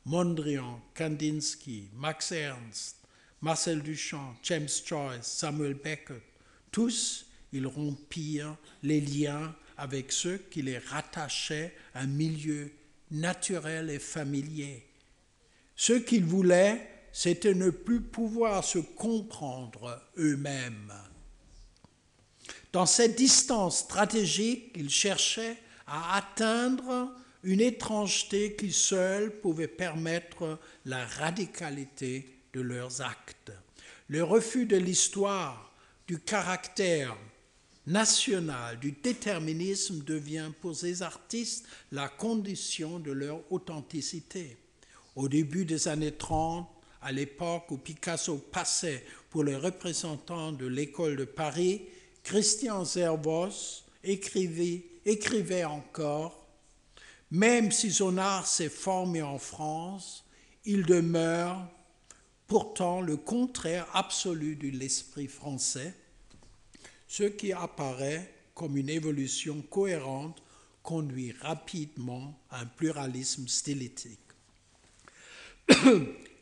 [0.04, 2.96] Mondrian, Kandinsky, Max Ernst,
[3.40, 6.22] Marcel Duchamp, James Joyce, Samuel Beckett,
[6.70, 12.70] tous, ils rompirent les liens avec ceux qui les rattachaient à un milieu
[13.10, 14.86] naturel et familier.
[15.74, 20.92] Ce qu'ils voulaient, c'était ne plus pouvoir se comprendre eux-mêmes.
[22.72, 25.56] Dans cette distance stratégique, ils cherchaient
[25.86, 33.52] à atteindre une étrangeté qui seule pouvait permettre la radicalité de leurs actes.
[34.08, 35.72] Le refus de l'histoire,
[36.06, 37.16] du caractère
[37.86, 44.56] national, du déterminisme devient pour ces artistes la condition de leur authenticité.
[45.14, 46.68] Au début des années 30,
[47.02, 51.82] à l'époque où Picasso passait pour le représentant de l'école de Paris,
[52.26, 56.48] Christian Zervos écrivait, écrivait encore
[57.30, 60.24] Même si son art s'est formé en France,
[60.64, 61.68] il demeure
[62.48, 65.94] pourtant le contraire absolu de l'esprit français,
[67.06, 70.42] ce qui apparaît comme une évolution cohérente
[70.82, 74.18] conduit rapidement à un pluralisme stylistique.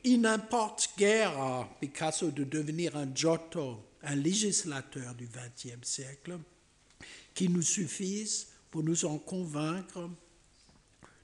[0.07, 6.39] Il n'importe guère à Picasso de devenir un Giotto, un législateur du XXe siècle,
[7.35, 10.09] qui nous suffise pour nous en convaincre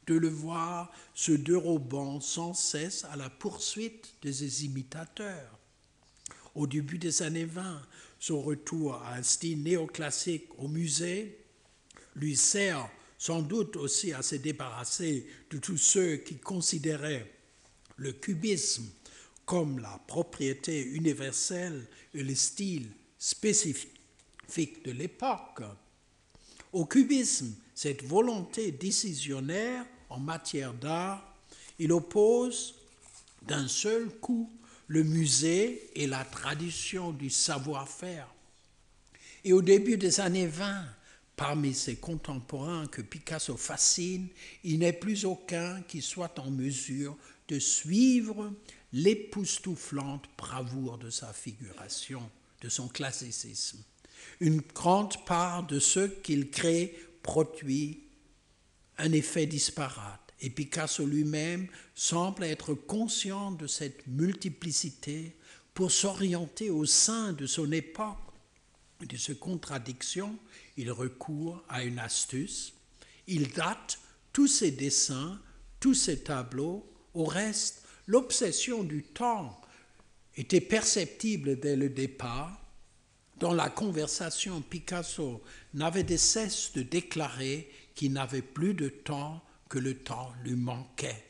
[0.06, 5.58] de le voir se dérobant sans cesse à la poursuite de ses imitateurs.
[6.54, 7.80] Au début des années 20,
[8.18, 11.38] son retour à un style néoclassique au musée
[12.16, 17.30] lui sert sans doute aussi à se débarrasser de tous ceux qui considéraient
[17.96, 18.90] le cubisme
[19.50, 21.84] comme la propriété universelle
[22.14, 22.86] et le style
[23.18, 25.62] spécifique de l'époque.
[26.72, 31.34] Au cubisme, cette volonté décisionnaire en matière d'art,
[31.80, 32.76] il oppose
[33.42, 34.48] d'un seul coup
[34.86, 38.32] le musée et la tradition du savoir-faire.
[39.42, 40.84] Et au début des années 20,
[41.34, 44.28] parmi ses contemporains que Picasso fascine,
[44.62, 47.16] il n'est plus aucun qui soit en mesure
[47.48, 48.52] de suivre
[48.92, 52.28] l'époustouflante bravoure de sa figuration,
[52.60, 53.82] de son classicisme.
[54.40, 58.04] Une grande part de ce qu'il crée produit
[58.98, 60.20] un effet disparate.
[60.40, 65.36] Et Picasso lui-même semble être conscient de cette multiplicité
[65.74, 68.18] pour s'orienter au sein de son époque,
[69.00, 70.38] de ces contradictions.
[70.76, 72.72] Il recourt à une astuce.
[73.26, 73.98] Il date
[74.32, 75.40] tous ses dessins,
[75.78, 76.86] tous ses tableaux.
[77.14, 77.79] Au reste,
[78.10, 79.56] l'obsession du temps
[80.34, 82.60] était perceptible dès le départ.
[83.38, 85.40] Dans la conversation, Picasso
[85.74, 91.24] n'avait de cesse de déclarer qu'il n'avait plus de temps, que le temps lui manquait.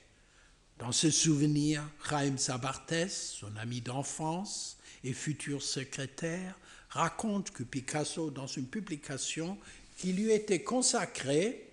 [0.78, 6.59] Dans ce souvenir, Chaim Sabartes, son ami d'enfance et futur secrétaire,
[6.89, 9.59] raconte que Picasso, dans une publication
[9.99, 11.68] qui lui était consacrée,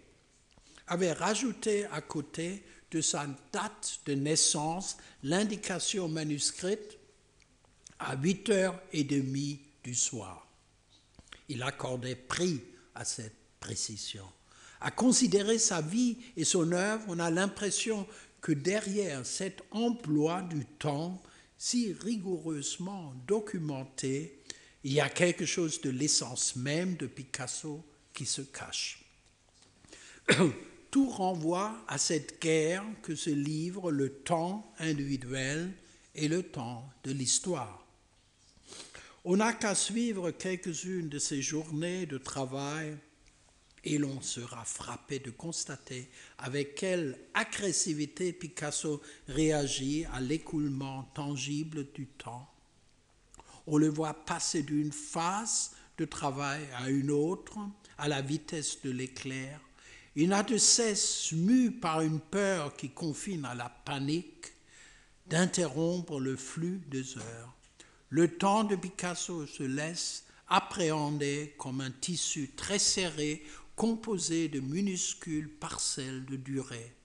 [0.88, 2.62] avait rajouté à côté
[2.92, 6.98] de sa date de naissance l'indication manuscrite
[8.00, 10.48] à 8h30 du soir.
[11.50, 12.62] Il accordait prix
[12.96, 14.26] à cette précision.
[14.80, 18.08] À considérer sa vie et son œuvre, on a l'impression
[18.42, 21.22] que derrière cet emploi du temps
[21.58, 24.44] si rigoureusement documenté,
[24.84, 27.84] il y a quelque chose de l'essence même de Picasso
[28.14, 29.04] qui se cache.
[30.92, 35.72] Tout renvoie à cette guerre que se livre le temps individuel
[36.16, 37.86] et le temps de l'histoire.
[39.26, 42.98] On n'a qu'à suivre quelques-unes de ces journées de travail
[43.84, 52.08] et l'on sera frappé de constater avec quelle agressivité Picasso réagit à l'écoulement tangible du
[52.08, 52.50] temps.
[53.66, 57.58] On le voit passer d'une phase de travail à une autre
[57.98, 59.60] à la vitesse de l'éclair.
[60.20, 64.52] Il n'a de cesse, mu par une peur qui confine à la panique,
[65.28, 67.54] d'interrompre le flux des heures.
[68.10, 73.44] Le temps de Picasso se laisse appréhender comme un tissu très serré
[73.76, 76.96] composé de minuscules parcelles de durée.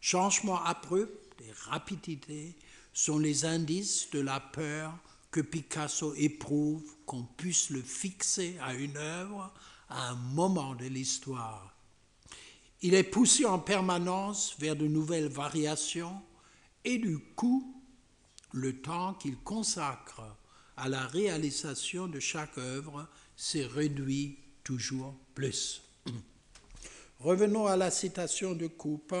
[0.00, 2.54] Changements abrupts et rapidités
[2.92, 4.96] sont les indices de la peur
[5.32, 9.52] que Picasso éprouve qu'on puisse le fixer à une œuvre
[9.88, 11.74] à un moment de l'histoire.
[12.82, 16.20] Il est poussé en permanence vers de nouvelles variations
[16.84, 17.74] et du coup,
[18.52, 20.22] le temps qu'il consacre
[20.76, 25.82] à la réalisation de chaque œuvre s'est réduit toujours plus.
[27.20, 29.14] Revenons à la citation de Coupe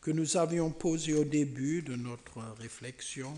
[0.00, 3.34] que nous avions posée au début de notre réflexion.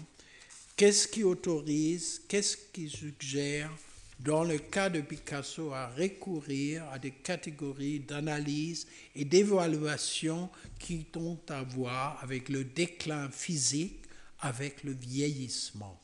[0.77, 3.71] Qu'est-ce qui autorise, qu'est-ce qui suggère,
[4.21, 11.39] dans le cas de Picasso, à recourir à des catégories d'analyse et d'évaluation qui ont
[11.49, 14.03] à voir avec le déclin physique,
[14.41, 16.01] avec le vieillissement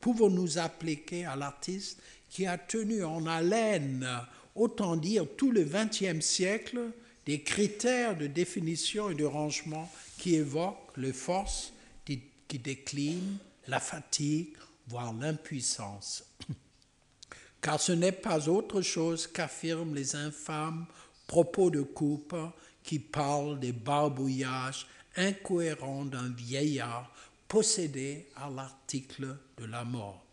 [0.00, 4.08] Pouvons-nous appliquer à l'artiste qui a tenu en haleine
[4.56, 6.90] autant dire tout le XXe siècle,
[7.24, 11.72] des critères de définition et de rangement qui évoquent les forces
[12.04, 14.56] qui déclinent, la fatigue,
[14.88, 16.24] voire l'impuissance?
[17.62, 20.84] Car ce n'est pas autre chose qu'affirment les infâmes
[21.26, 22.36] propos de coupe
[22.82, 24.86] qui parlent des barbouillages
[25.16, 27.10] incohérents d'un vieillard
[27.46, 30.24] possédé à l'article de la mort.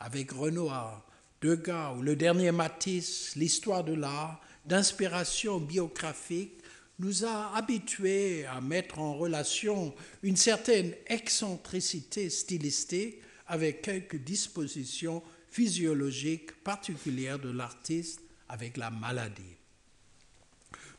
[0.00, 1.06] Avec Renoir,
[1.40, 6.58] Degas ou le dernier Matisse, l'histoire de l'art, d'inspiration biographique,
[6.98, 16.62] nous a habitués à mettre en relation une certaine excentricité stylistique avec quelques dispositions physiologiques
[16.62, 19.56] particulières de l'artiste avec la maladie.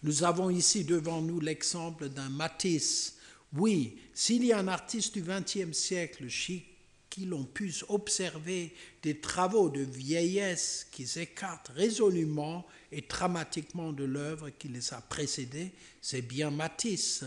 [0.04, 3.18] Nous avons ici devant nous l'exemple d'un Matisse.
[3.54, 6.66] Oui, s'il y a un artiste du XXe siècle chic
[7.10, 14.50] qui l'on puisse observer des travaux de vieillesse qui s'écartent résolument et dramatiquement de l'œuvre
[14.50, 17.24] qui les a précédés, c'est bien Matisse.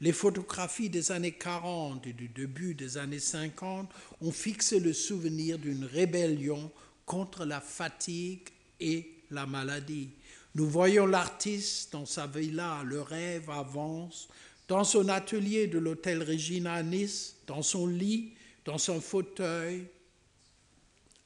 [0.00, 5.58] Les photographies des années 40 et du début des années 50 ont fixé le souvenir
[5.58, 6.70] d'une rébellion
[7.04, 8.48] contre la fatigue
[8.80, 10.10] et la maladie.
[10.54, 14.28] Nous voyons l'artiste dans sa villa, le rêve avance,
[14.68, 18.34] dans son atelier de l'hôtel Regina à Nice, dans son lit,
[18.64, 19.86] dans son fauteuil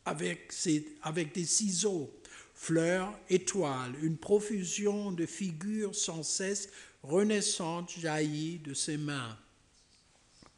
[0.04, 0.52] avec,
[1.02, 2.12] avec des ciseaux,
[2.54, 6.68] fleurs, étoiles, une profusion de figures sans cesse
[7.02, 9.36] renaissantes jaillit de ses mains.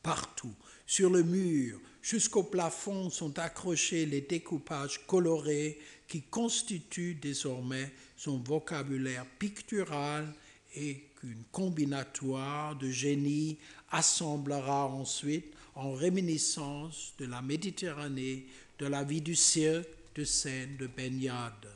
[0.02, 0.54] Partout,
[0.86, 9.26] sur le mur, jusqu'au plafond sont accrochés les découpages colorés qui constituent désormais son vocabulaire
[9.38, 10.32] pictural
[10.74, 13.58] et qu'une combinatoire de génie
[13.90, 18.46] assemblera ensuite en réminiscence de la Méditerranée,
[18.80, 21.68] de la vie du cirque, de scènes de baignade.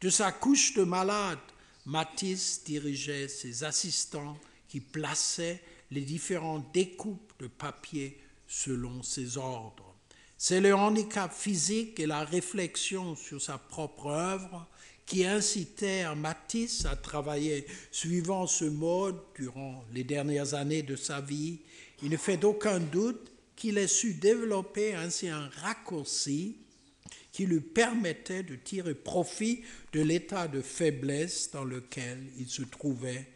[0.00, 1.38] De sa couche de malade,
[1.84, 8.18] Matisse dirigeait ses assistants qui plaçaient les différentes découpes de papier
[8.48, 9.94] selon ses ordres.
[10.38, 14.66] C'est le handicap physique et la réflexion sur sa propre œuvre
[15.04, 21.58] qui incitèrent Matisse à travailler suivant ce mode durant les dernières années de sa vie.
[22.02, 26.56] Il ne fait aucun doute qu'il ait su développer ainsi un raccourci
[27.32, 33.26] qui lui permettait de tirer profit de l'état de faiblesse dans lequel il se trouvait,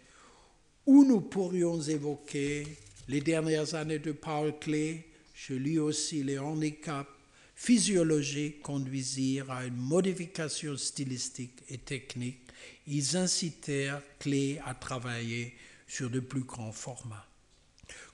[0.87, 2.67] où nous pourrions évoquer
[3.09, 5.03] les dernières années de Paul Klee,
[5.35, 7.11] je lui aussi les handicaps
[7.57, 12.39] physiologiques conduisirent à une modification stylistique et technique.
[12.87, 15.55] Ils incitèrent Klee à travailler
[15.89, 17.27] sur de plus grands formats.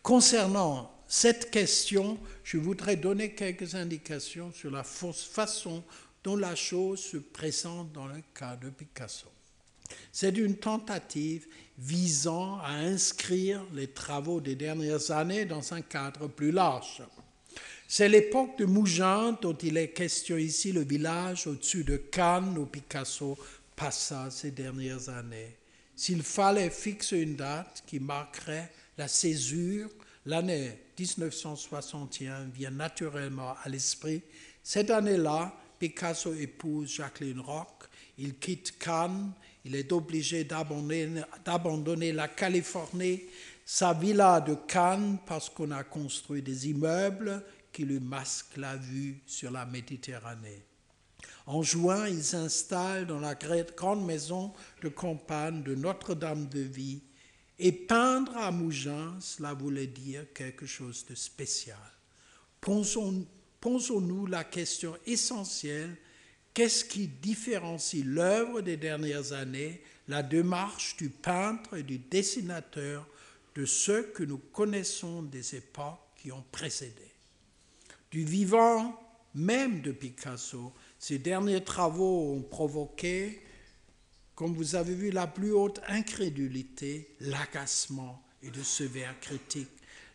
[0.02, 5.82] Concernant cette question, je voudrais donner quelques indications sur la façon
[6.22, 9.28] dont la chose se présente dans le cas de Picasso.
[10.10, 11.46] C'est une tentative
[11.78, 17.02] visant à inscrire les travaux des dernières années dans un cadre plus large.
[17.86, 22.64] C'est l'époque de Mougins dont il est question ici, le village au-dessus de Cannes où
[22.64, 23.38] Picasso
[23.76, 25.56] passa ces dernières années.
[25.96, 29.90] s'il fallait fixer une date qui marquerait la césure,
[30.26, 34.22] l'année 1961 vient naturellement à l'esprit.
[34.62, 37.84] Cette année-là, Picasso épouse Jacqueline Rock,
[38.18, 39.32] il quitte Cannes,
[39.64, 43.22] il est obligé d'abandonner la Californie,
[43.64, 47.42] sa villa de Cannes, parce qu'on a construit des immeubles
[47.72, 50.64] qui lui masquent la vue sur la Méditerranée.
[51.46, 57.02] En juin, il s'installe dans la grande maison de campagne de Notre-Dame de Vie.
[57.58, 61.78] Et peindre à Mougins, cela voulait dire quelque chose de spécial.
[62.60, 65.96] Posons-nous la question essentielle,
[66.52, 73.06] qu'est-ce qui différencie l'œuvre des dernières années, la démarche du peintre et du dessinateur
[73.54, 77.12] de ceux que nous connaissons des époques qui ont précédé?
[78.10, 79.00] Du vivant
[79.34, 83.40] même de Picasso, ces derniers travaux ont provoqué,
[84.34, 89.68] comme vous avez vu, la plus haute incrédulité, l'agacement et de sévères critiques.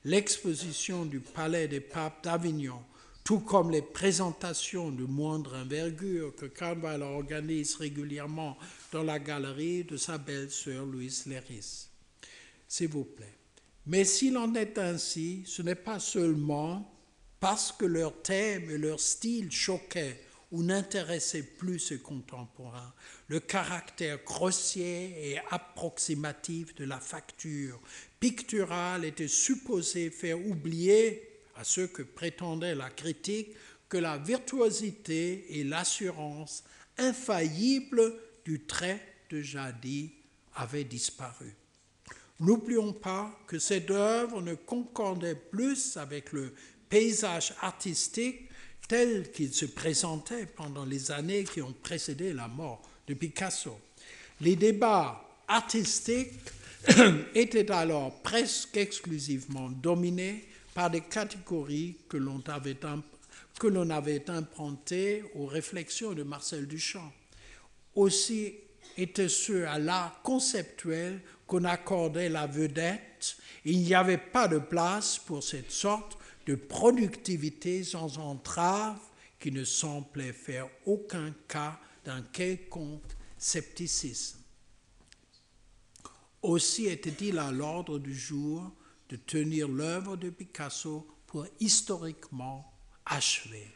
[0.06, 2.82] L'exposition du Palais des Papes d'Avignon,
[3.24, 8.58] tout comme les présentations de moindre envergure que Carval organise régulièrement
[8.92, 11.90] dans la galerie de sa belle-sœur Louise Léris.
[12.68, 13.36] S'il vous plaît.
[13.86, 16.94] Mais s'il en est ainsi, ce n'est pas seulement
[17.40, 20.20] parce que leur thème et leur style choquaient
[20.52, 22.93] ou n'intéressait plus ses contemporains.
[23.28, 27.80] Le caractère grossier et approximatif de la facture
[28.20, 33.50] picturale était supposé faire oublier à ceux que prétendait la critique
[33.88, 36.64] que la virtuosité et l'assurance
[36.97, 38.14] infaillible
[38.45, 40.12] du trait de jadis
[40.56, 41.56] avaient disparu.
[42.39, 46.54] N'oublions pas que cette œuvre ne concordait plus avec le
[46.88, 48.49] paysage artistique
[48.90, 53.80] tel qu'il se présentait pendant les années qui ont précédé la mort de Picasso.
[54.42, 56.34] Les débats artistiques
[57.36, 62.78] étaient alors presque exclusivement dominés par des catégories que l'on avait,
[63.60, 67.14] que avait aux réflexions de Marcel Duchamp.
[67.96, 68.56] Aussi
[68.98, 73.38] étaient ceux à l'art conceptuel qu'on accordait la vedette.
[73.66, 76.19] Il n'y avait pas de place pour cette sorte
[76.50, 79.00] de productivité sans entrave
[79.39, 83.04] qui ne semblait faire aucun cas d'un quelconque
[83.38, 84.39] scepticisme.
[86.41, 88.72] Aussi était-il à l'ordre du jour
[89.10, 92.74] de tenir l'œuvre de Picasso pour historiquement
[93.06, 93.72] achevée.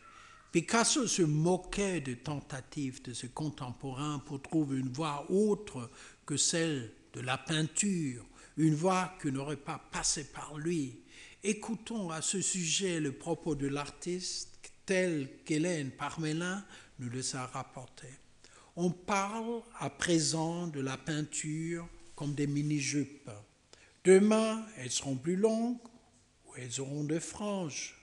[0.51, 5.91] Picasso se moquait des tentatives de ses contemporains pour trouver une voie autre
[6.25, 8.25] que celle de la peinture,
[8.57, 11.02] une voie qui n'aurait pas passé par lui,
[11.45, 16.63] Écoutons à ce sujet le propos de l'artiste tel qu'Hélène Parmelin
[16.99, 18.07] nous le a rapporté.
[18.77, 21.85] On parle à présent de la peinture
[22.15, 23.29] comme des mini-jupes.
[24.05, 25.81] Demain, elles seront plus longues
[26.47, 27.93] ou elles auront des franges.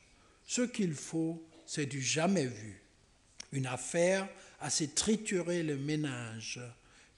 [0.45, 2.83] Ce qu'il faut, c'est du jamais vu.
[3.53, 4.29] Une affaire
[4.61, 6.61] à se triturer le ménage.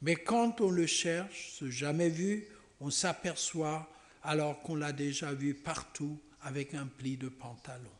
[0.02, 2.46] Mais quand on le cherche, ce jamais vu,
[2.78, 3.88] on s'aperçoit
[4.24, 7.90] alors qu'on l'a déjà vu partout avec un pli de pantalon.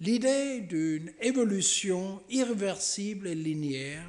[0.00, 4.06] L'idée d'une évolution irréversible et linéaire,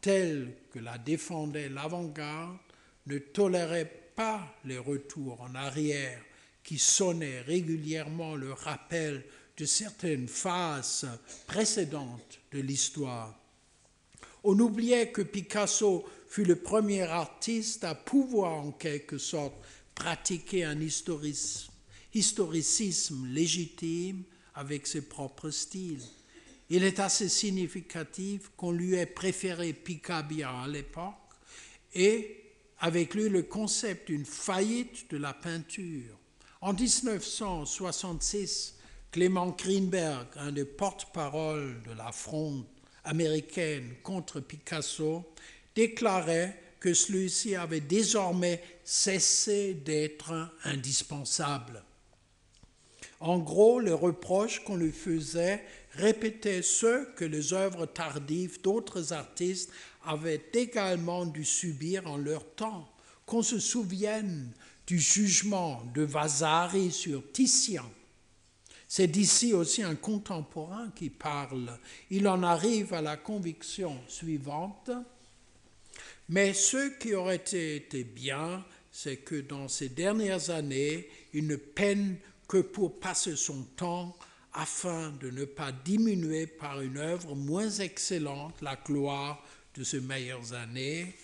[0.00, 2.58] telle que la défendait l'avant-garde,
[3.06, 6.20] ne tolérait pas les retours en arrière
[6.62, 9.24] qui sonnaient régulièrement le rappel
[9.56, 11.08] de certaines phases
[11.46, 13.38] précédentes de l'histoire.
[14.44, 19.54] On oubliait que Picasso fut le premier artiste à pouvoir en quelque sorte
[19.94, 24.24] pratiquer un historicisme légitime
[24.54, 26.02] avec ses propres styles.
[26.70, 31.14] Il est assez significatif qu'on lui ait préféré Picabia à l'époque
[31.94, 32.40] et
[32.78, 36.18] avec lui le concept d'une faillite de la peinture.
[36.60, 38.76] En 1966,
[39.10, 42.64] Clément Greenberg, un des porte-parole de la fronde
[43.04, 45.24] américaine contre Picasso,
[45.74, 51.82] déclarait que celui-ci avait désormais cessé d'être indispensable.
[53.20, 59.70] En gros, les reproches qu'on lui faisait répétaient ceux que les œuvres tardives d'autres artistes
[60.04, 62.86] avaient également dû subir en leur temps.
[63.24, 64.52] Qu'on se souvienne
[64.86, 67.90] du jugement de Vasari sur Titien.
[68.86, 71.78] C'est d'ici aussi un contemporain qui parle.
[72.10, 74.90] Il en arrive à la conviction suivante
[76.28, 82.16] mais ce qui aurait été bien, c'est que dans ces dernières années, il ne peine
[82.48, 84.16] que pour passer son temps
[84.52, 89.44] afin de ne pas diminuer par une œuvre moins excellente la gloire
[89.74, 91.14] de ses meilleures années,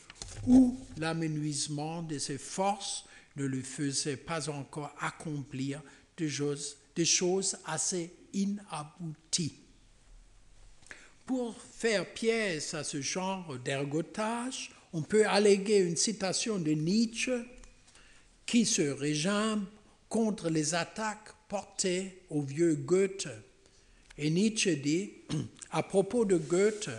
[0.46, 3.04] où l'amenuisement de ses forces
[3.36, 5.80] ne lui faisait pas encore accomplir
[6.16, 9.54] des choses assez inabouties.
[11.24, 17.32] Pour faire pièce à ce genre d'ergotage, on peut alléguer une citation de Nietzsche
[18.46, 19.66] qui se régime
[20.08, 23.28] contre les attaques portées au vieux Goethe.
[24.18, 25.12] Et Nietzsche dit,
[25.70, 26.90] à propos de Goethe,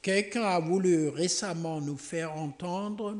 [0.00, 3.18] quelqu'un a voulu récemment nous faire entendre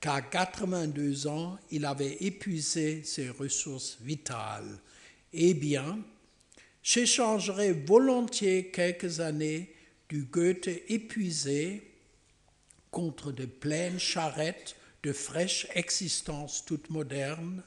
[0.00, 4.78] qu'à 82 ans, il avait épuisé ses ressources vitales.
[5.32, 5.98] Eh bien,
[6.82, 9.74] j'échangerai volontiers quelques années
[10.08, 11.91] du Goethe épuisé
[12.92, 17.64] contre de pleines charrettes de fraîche existence toute moderne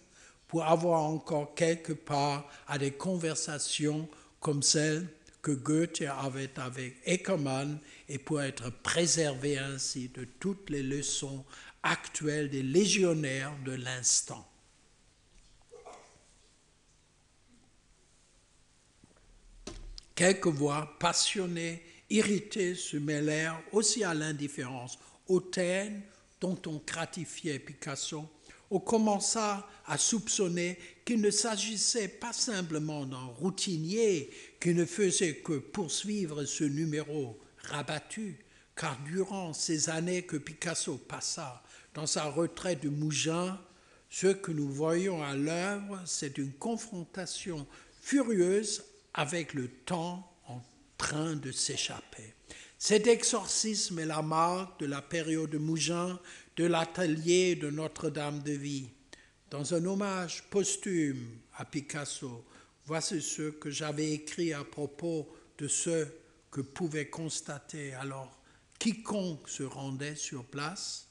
[0.48, 4.08] pour avoir encore quelque part à des conversations
[4.40, 5.08] comme celles
[5.42, 11.44] que Goethe avait avec Eckermann et pour être préservé ainsi de toutes les leçons
[11.84, 14.48] actuelles des légionnaires de l'instant.
[20.16, 24.98] Quelques voix passionnées, irritées se mêlèrent aussi à l'indifférence
[25.28, 26.02] hautaine
[26.42, 28.26] dont on gratifiait Picasso,
[28.72, 35.58] on commença à soupçonner qu'il ne s'agissait pas simplement d'un routinier qui ne faisait que
[35.60, 38.38] poursuivre ce numéro rabattu,
[38.76, 41.64] car durant ces années que Picasso passa
[41.94, 43.58] dans sa retraite de Mougins,
[44.10, 47.66] ce que nous voyons à l'œuvre, c'est une confrontation
[48.02, 50.62] furieuse avec le temps en
[50.98, 52.34] train de s'échapper.
[52.78, 56.20] Cet exorcisme est la marque de la période de Mougins,
[56.58, 58.90] de l'atelier de Notre-Dame de Vie.
[59.50, 62.46] Dans un hommage posthume à Picasso,
[62.86, 66.06] voici ce que j'avais écrit à propos de ce
[66.52, 68.38] que pouvait constater alors
[68.78, 71.08] quiconque se rendait sur place.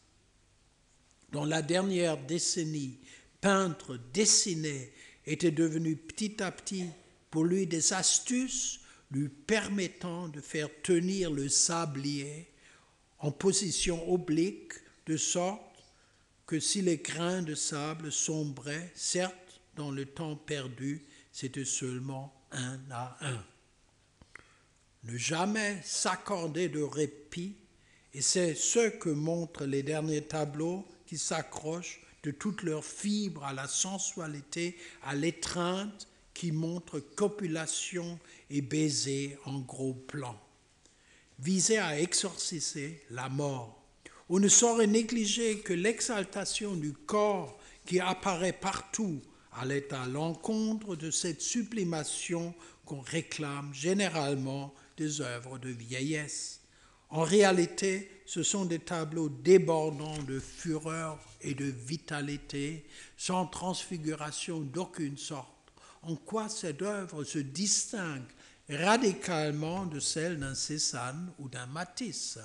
[1.32, 3.00] Dans la dernière décennie,
[3.40, 4.92] peintre dessiné
[5.26, 6.86] était devenu petit à petit
[7.30, 8.80] pour lui des astuces
[9.14, 12.48] lui permettant de faire tenir le sablier
[13.18, 14.72] en position oblique,
[15.06, 15.60] de sorte
[16.46, 21.02] que si les grains de sable sombraient, certes dans le temps perdu,
[21.32, 23.44] c'était seulement un à un.
[25.04, 27.56] Ne jamais s'accorder de répit,
[28.12, 33.52] et c'est ce que montrent les derniers tableaux qui s'accrochent de toutes leurs fibres à
[33.52, 38.18] la sensualité, à l'étreinte, qui montrent copulation
[38.50, 40.38] et baiser en gros plan,
[41.38, 43.82] visait à exorciser la mort.
[44.28, 49.20] On ne saurait négliger que l'exaltation du corps qui apparaît partout
[49.52, 56.60] allait à l'encontre de cette sublimation qu'on réclame généralement des œuvres de vieillesse.
[57.10, 62.84] En réalité, ce sont des tableaux débordants de fureur et de vitalité,
[63.16, 65.53] sans transfiguration d'aucune sorte
[66.06, 68.22] en quoi cette œuvre se distingue
[68.68, 72.38] radicalement de celle d'un Cézanne ou d'un Matisse.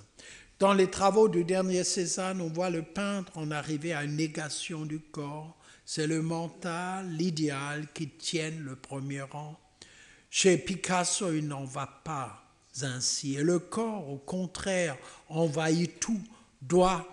[0.60, 4.86] Dans les travaux du dernier Cézanne, on voit le peintre en arriver à une négation
[4.86, 5.58] du corps.
[5.86, 9.58] C'est le mental, l'idéal qui tiennent le premier rang.
[10.30, 12.44] Chez Picasso, il n'en va pas
[12.82, 13.36] ainsi.
[13.36, 14.98] Et le corps, au contraire,
[15.30, 16.22] envahit tout,
[16.62, 17.08] doigts,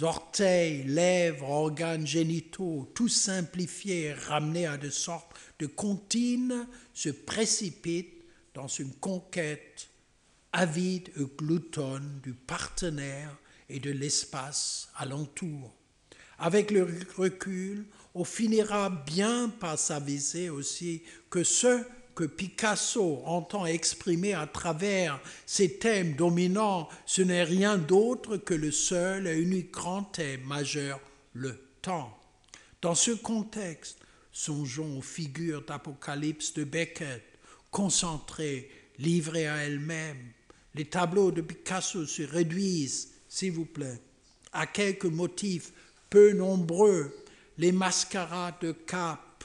[0.00, 8.24] orteils, lèvres, organes génitaux, tout simplifié et ramené à de sortes de comptines se précipite
[8.54, 9.88] dans une conquête
[10.52, 13.36] avide et gloutonne du partenaire
[13.68, 15.74] et de l'espace alentour.
[16.38, 21.82] Avec le recul, on finira bien par s'aviser aussi que ce
[22.14, 28.70] que Picasso entend exprimer à travers ses thèmes dominants, ce n'est rien d'autre que le
[28.70, 31.00] seul et unique grand thème majeur,
[31.32, 32.18] le temps.
[32.80, 33.98] Dans ce contexte,
[34.32, 37.22] songeons aux figures d'Apocalypse de Beckett,
[37.70, 40.32] concentrées, livrées à elles-mêmes.
[40.74, 44.00] Les tableaux de Picasso se réduisent, s'il vous plaît,
[44.52, 45.72] à quelques motifs
[46.10, 47.14] peu nombreux,
[47.58, 49.44] les mascarades de capes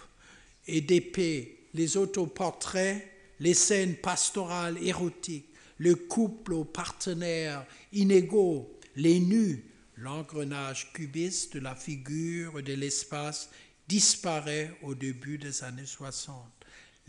[0.68, 3.08] et d'épées, les autoportraits,
[3.40, 9.64] les scènes pastorales érotiques, le couple aux partenaires inégaux, les nus,
[9.98, 13.50] l'engrenage cubiste de la figure de l'espace
[13.88, 16.36] disparaît au début des années 60.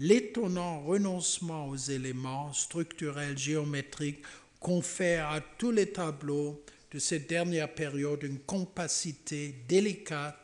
[0.01, 4.23] L'étonnant renoncement aux éléments structurels géométriques
[4.61, 6.63] confère à tous les tableaux
[6.93, 10.39] de cette dernière période une compacité délicate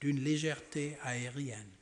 [0.00, 1.75] d'une légèreté aérienne.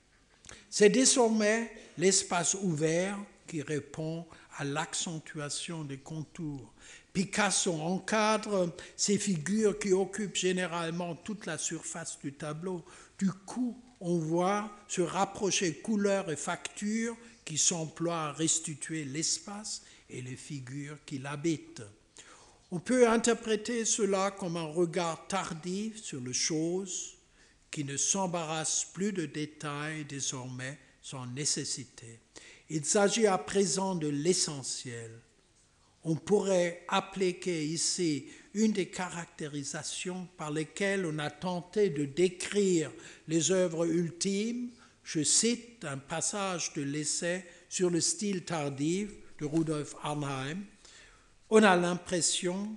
[0.77, 3.17] C'est désormais l'espace ouvert
[3.47, 4.27] qui répond
[4.59, 6.75] à l'accentuation des contours.
[7.13, 12.85] Picasso encadre ces figures qui occupent généralement toute la surface du tableau.
[13.21, 20.23] Du coup, on voit se rapprocher couleurs et factures qui s'emploient à restituer l'espace et
[20.23, 21.85] les figures qui l'habitent.
[22.73, 27.14] On peut interpréter cela comme un regard tardif sur les choses
[27.75, 32.21] qui ne s'embarrasse plus de détails désormais sans nécessité.
[32.71, 35.11] Il s'agit à présent de l'essentiel.
[36.05, 42.93] On pourrait appliquer ici une des caractérisations par lesquelles on a tenté de décrire
[43.27, 44.71] les œuvres ultimes.
[45.03, 49.11] Je cite un passage de l'essai sur le style tardif
[49.41, 50.65] de Rudolf Arnheim
[51.51, 52.77] on a l'impression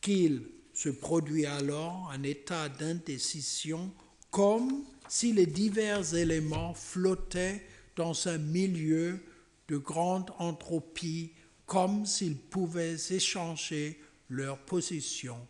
[0.00, 0.42] qu'il
[0.74, 3.92] se produit alors un état d'indécision
[4.30, 7.64] comme si les divers éléments flottaient
[7.96, 9.24] dans un milieu
[9.68, 11.32] de grande entropie,
[11.66, 15.46] comme s'ils pouvaient échanger leur position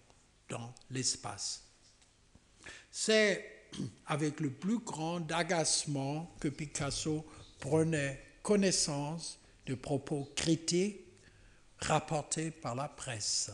[0.49, 1.65] dans l'espace.
[2.91, 3.69] C'est
[4.07, 7.25] avec le plus grand agacement que Picasso
[7.59, 11.01] prenait connaissance de propos critiques
[11.79, 13.51] rapporté par la presse.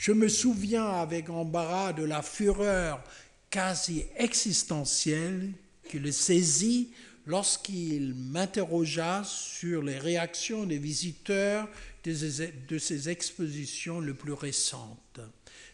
[0.00, 3.04] Je me souviens avec embarras de la fureur
[3.50, 5.52] quasi existentielle
[5.90, 6.94] qui le saisit
[7.26, 11.68] lorsqu'il m'interrogea sur les réactions des visiteurs
[12.02, 15.20] de ses expositions les plus récentes.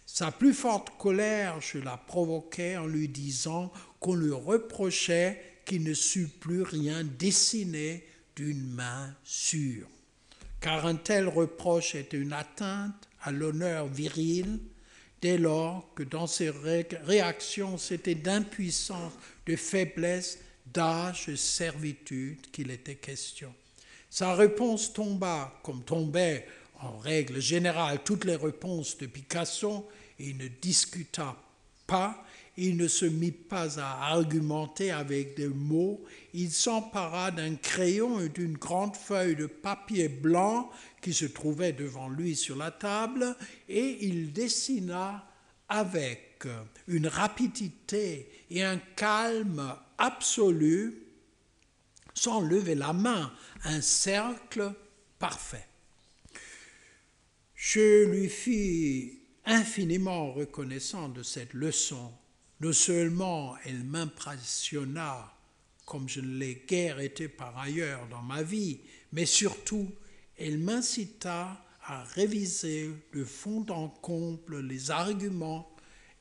[0.07, 5.95] Sa plus forte colère, je la provoquais en lui disant qu'on lui reprochait qu'il ne
[5.95, 8.05] sut plus rien dessiner
[8.35, 9.87] d'une main sûre
[10.67, 14.61] car un tel reproche est une atteinte à l'honneur viril
[15.21, 19.13] dès lors que dans ses réactions c'était d'impuissance,
[19.47, 20.39] de faiblesse,
[20.73, 23.53] d'âge et servitude qu'il était question.
[24.09, 26.47] Sa réponse tomba, comme tombaient
[26.81, 31.37] en règle générale toutes les réponses de Picasso, et il ne discuta
[31.87, 32.25] pas
[32.59, 36.03] il ne se mit pas à argumenter avec des mots,
[36.33, 40.71] il s'empara d'un crayon et d'une grande feuille de papier blanc
[41.07, 43.37] qui se trouvait devant lui sur la table,
[43.69, 45.25] et il dessina
[45.69, 46.49] avec
[46.89, 51.05] une rapidité et un calme absolu,
[52.13, 53.33] sans lever la main,
[53.63, 54.73] un cercle
[55.21, 55.69] parfait.
[57.55, 62.13] Je lui fis infiniment reconnaissant de cette leçon
[62.59, 65.33] non seulement elle m'impressionna
[65.85, 68.81] comme je ne l'ai guère été par ailleurs dans ma vie,
[69.13, 69.89] mais surtout
[70.39, 75.71] elle m'incita à réviser de fond en comble les arguments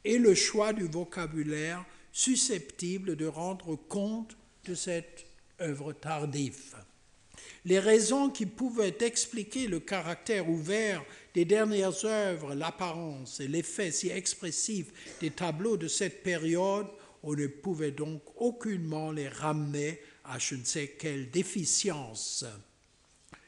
[0.03, 5.25] et le choix du vocabulaire susceptible de rendre compte de cette
[5.59, 6.75] œuvre tardive.
[7.65, 11.03] Les raisons qui pouvaient expliquer le caractère ouvert
[11.33, 16.87] des dernières œuvres, l'apparence et l'effet si expressif des tableaux de cette période,
[17.23, 22.45] on ne pouvait donc aucunement les ramener à je ne sais quelle déficience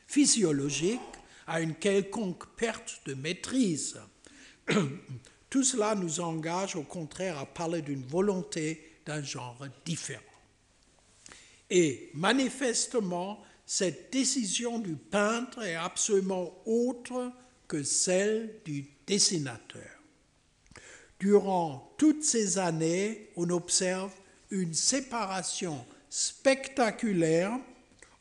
[0.08, 1.00] physiologique,
[1.46, 4.00] à une quelconque perte de maîtrise.
[5.50, 10.22] Tout cela nous engage au contraire à parler d'une volonté d'un genre différent.
[11.70, 17.32] Et manifestement, cette décision du peintre est absolument autre
[17.68, 19.90] que celle du dessinateur.
[21.20, 24.14] Durant toutes ces années, on observe
[24.52, 27.60] une séparation spectaculaire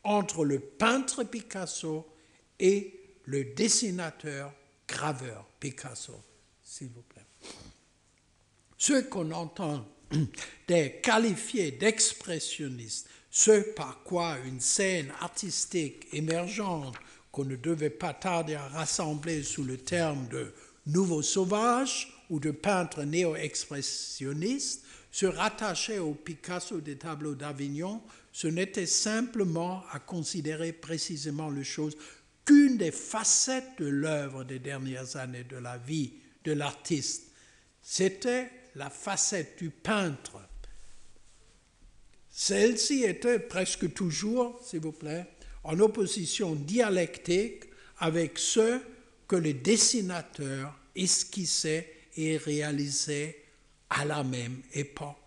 [0.03, 2.07] entre le peintre Picasso
[2.59, 2.93] et
[3.25, 4.53] le dessinateur
[4.87, 6.23] graveur Picasso,
[6.63, 7.25] s'il vous plaît.
[8.77, 9.85] Ceux qu'on entend
[10.67, 16.95] des qualifiés d'expressionnistes, ce par quoi une scène artistique émergente
[17.31, 20.53] qu'on ne devait pas tarder à rassembler sous le terme de
[20.85, 28.01] nouveau sauvage ou de peintre néo-expressionniste, se rattachait au Picasso des tableaux d'Avignon,
[28.37, 31.97] ce n'était simplement à considérer précisément les choses
[32.45, 36.13] qu'une des facettes de l'œuvre des dernières années de la vie
[36.43, 37.31] de l'artiste.
[37.81, 40.39] C'était la facette du peintre.
[42.29, 45.25] Celle-ci était presque toujours, s'il vous plaît,
[45.63, 47.63] en opposition dialectique
[47.97, 48.79] avec ce
[49.27, 53.43] que les dessinateurs esquissaient et réalisaient
[53.89, 55.26] à la même époque.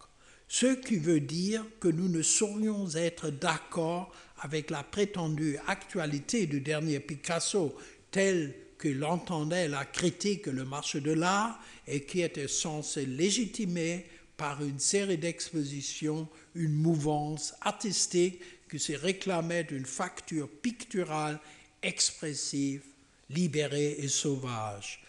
[0.53, 6.61] Ce qui veut dire que nous ne saurions être d'accord avec la prétendue actualité du
[6.61, 7.77] dernier Picasso
[8.11, 14.61] telle que l'entendait la critique Le marché de l'art et qui était censée légitimer par
[14.61, 21.39] une série d'expositions une mouvance artistique qui se réclamait d'une facture picturale
[21.81, 22.83] expressive,
[23.29, 25.05] libérée et sauvage.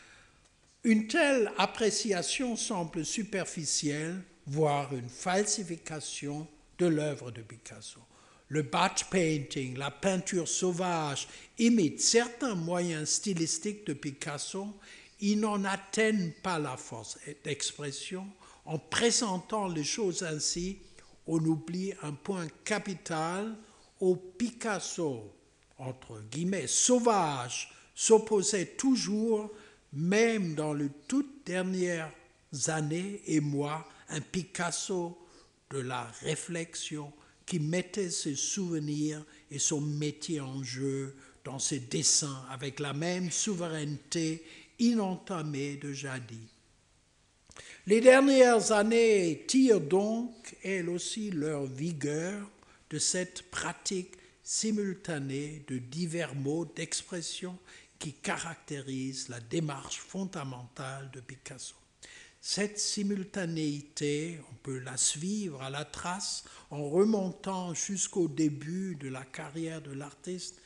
[0.83, 7.99] Une telle appréciation semble superficielle, voire une falsification de l'œuvre de Picasso.
[8.47, 11.27] Le batch painting, la peinture sauvage,
[11.57, 14.67] imitent certains moyens stylistiques de Picasso.
[15.21, 18.27] Ils n'en atteignent pas la force d'expression.
[18.65, 20.79] En présentant les choses ainsi,
[21.27, 23.55] on oublie un point capital
[23.99, 25.31] au Picasso,
[25.77, 29.51] entre guillemets, sauvage, s'opposait toujours,
[29.93, 32.11] même dans les toutes dernières
[32.67, 35.17] années et mois, un Picasso
[35.69, 37.11] de la réflexion
[37.45, 43.31] qui mettait ses souvenirs et son métier en jeu dans ses dessins avec la même
[43.31, 44.45] souveraineté
[44.79, 46.37] inentamée de jadis.
[47.87, 52.49] Les dernières années tirent donc, elles aussi, leur vigueur
[52.89, 57.57] de cette pratique simultanée de divers mots d'expression
[57.97, 61.80] qui caractérise la démarche fondamentale de Picasso.
[62.43, 69.23] Cette simultanéité, on peut la suivre à la trace en remontant jusqu'au début de la
[69.23, 70.59] carrière de l'artiste,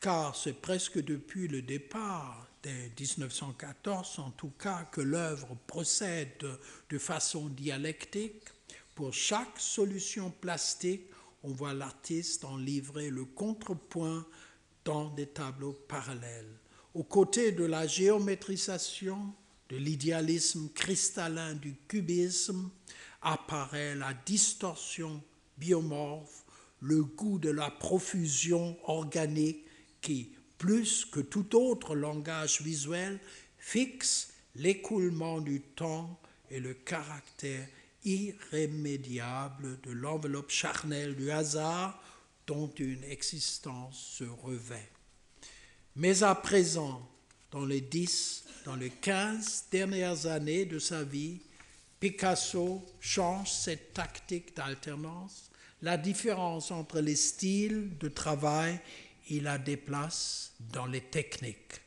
[0.00, 6.44] car c'est presque depuis le départ de 1914 en tout cas que l'œuvre procède
[6.90, 8.42] de façon dialectique.
[8.96, 11.08] Pour chaque solution plastique,
[11.44, 14.26] on voit l'artiste en livrer le contrepoint
[14.84, 16.58] dans des tableaux parallèles.
[16.94, 19.32] Aux côtés de la géométrisation,
[19.72, 22.68] de l'idéalisme cristallin du cubisme
[23.22, 25.22] apparaît la distorsion
[25.56, 26.44] biomorphe,
[26.80, 29.64] le goût de la profusion organique
[30.02, 33.18] qui, plus que tout autre langage visuel,
[33.56, 36.20] fixe l'écoulement du temps
[36.50, 37.66] et le caractère
[38.04, 41.98] irrémédiable de l'enveloppe charnelle du hasard
[42.46, 44.90] dont une existence se revêt.
[45.96, 47.08] Mais à présent,
[47.50, 51.40] dans les dix, dans les quinze dernières années de sa vie,
[52.00, 55.50] Picasso change cette tactique d'alternance.
[55.82, 58.78] La différence entre les styles de travail,
[59.28, 61.80] il la déplace dans les techniques.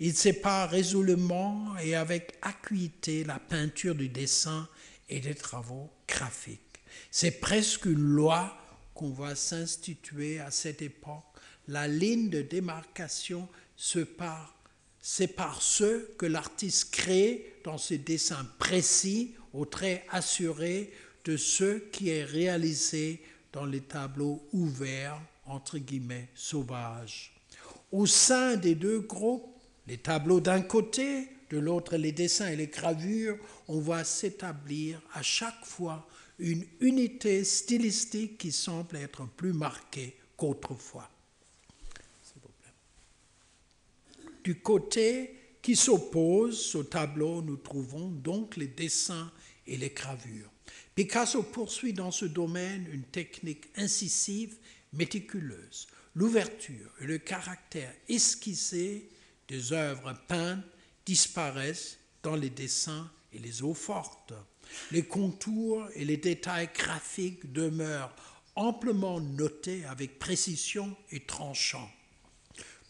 [0.00, 4.68] Il sépare résolument et avec acuité la peinture du dessin
[5.08, 6.60] et des travaux graphiques.
[7.10, 8.56] C'est presque une loi
[8.94, 11.24] qu'on va s'instituer à cette époque.
[11.68, 14.55] La ligne de démarcation se part
[15.08, 20.90] c'est par ceux que l'artiste crée dans ses dessins précis, au trait assuré,
[21.24, 27.32] de ce qui est réalisé dans les tableaux ouverts, entre guillemets, sauvages.
[27.92, 29.46] Au sein des deux groupes,
[29.86, 33.38] les tableaux d'un côté, de l'autre les dessins et les gravures,
[33.68, 36.08] on voit s'établir à chaque fois
[36.40, 41.08] une unité stylistique qui semble être plus marquée qu'autrefois.
[44.46, 49.32] Du côté qui s'oppose au tableau, nous trouvons donc les dessins
[49.66, 50.52] et les gravures.
[50.94, 54.54] Picasso poursuit dans ce domaine une technique incisive,
[54.92, 55.88] méticuleuse.
[56.14, 59.08] L'ouverture et le caractère esquissé
[59.48, 60.62] des œuvres peintes
[61.04, 64.32] disparaissent dans les dessins et les eaux fortes.
[64.92, 68.14] Les contours et les détails graphiques demeurent
[68.54, 71.90] amplement notés avec précision et tranchant.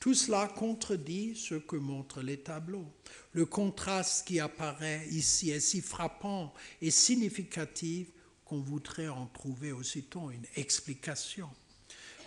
[0.00, 2.86] Tout cela contredit ce que montrent les tableaux.
[3.32, 8.08] Le contraste qui apparaît ici est si frappant et significatif
[8.44, 11.48] qu'on voudrait en trouver aussitôt une explication.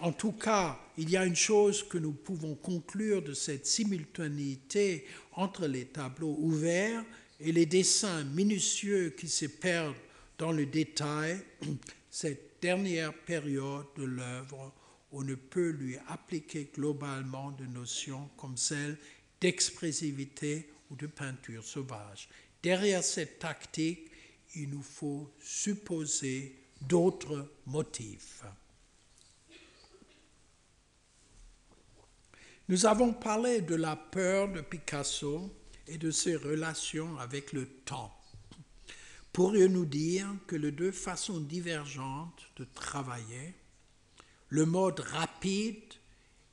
[0.02, 5.06] En tout cas, il y a une chose que nous pouvons conclure de cette simultanéité
[5.34, 7.04] entre les tableaux ouverts
[7.40, 9.96] et les dessins minutieux qui se perdent
[10.38, 11.38] dans le détail,
[12.10, 14.74] cette dernière période de l'œuvre
[15.12, 18.98] on ne peut lui appliquer globalement de notions comme celle
[19.42, 22.30] d'expressivité ou de peinture sauvage.
[22.62, 24.12] Derrière cette tactique,
[24.56, 28.44] il nous faut supposer d'autres motifs.
[32.68, 35.52] Nous avons parlé de la peur de Picasso
[35.88, 38.16] et de ses relations avec le temps.
[39.34, 43.56] Pourrions-nous dire que les deux façons divergentes de travailler
[44.50, 45.94] le mode rapide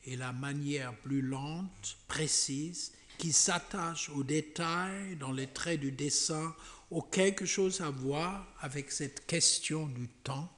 [0.04, 6.54] et la manière plus lente, précise, qui s'attache aux détails dans les traits du dessin
[6.90, 10.48] ont quelque chose à voir avec cette question du temps.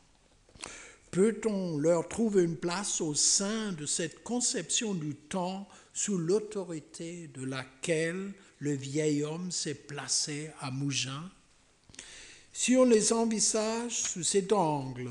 [1.10, 7.44] Peut-on leur trouver une place au sein de cette conception du temps sous l'autorité de
[7.44, 11.30] laquelle le vieil homme s'est placé à Mougins?
[12.52, 15.10] Si on les envisage sous cet angle,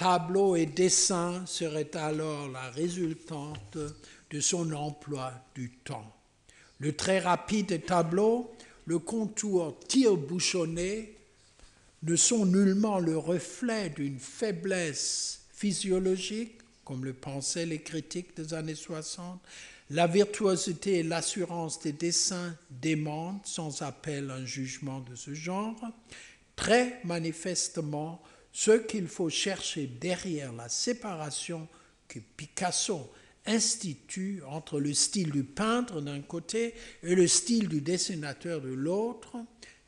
[0.00, 3.76] tableau et dessin seraient alors la résultante
[4.30, 6.10] de son emploi du temps.
[6.78, 8.50] Le très rapide tableau,
[8.86, 11.18] le contour tire-bouchonné
[12.02, 18.74] ne sont nullement le reflet d'une faiblesse physiologique, comme le pensaient les critiques des années
[18.74, 19.38] 60.
[19.90, 25.76] La virtuosité et l'assurance des dessins démentent sans appel un jugement de ce genre.
[26.56, 28.22] Très manifestement,
[28.52, 31.68] ce qu'il faut chercher derrière la séparation
[32.08, 33.12] que Picasso
[33.46, 39.36] institue entre le style du peintre d'un côté et le style du dessinateur de l'autre,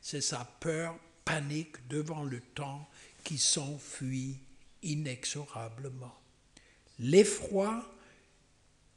[0.01, 2.89] c'est sa peur panique devant le temps
[3.23, 4.37] qui s'enfuit
[4.81, 6.13] inexorablement.
[6.99, 7.89] L'effroi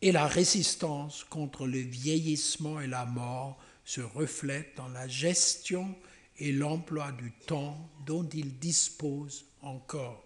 [0.03, 5.95] et la résistance contre le vieillissement et la mort se reflètent dans la gestion
[6.39, 10.25] et l'emploi du temps dont il dispose encore.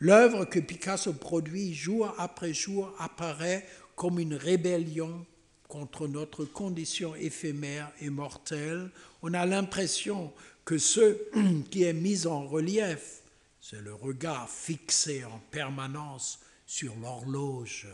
[0.00, 3.66] L'œuvre que Picasso produit jour après jour apparaît
[3.96, 5.24] comme une rébellion
[5.68, 8.90] contre notre condition éphémère et mortelle.
[9.22, 10.32] On a l'impression
[10.64, 11.18] que ce
[11.70, 13.22] qui est mis en relief,
[13.60, 17.86] c'est le regard fixé en permanence sur l'horloge.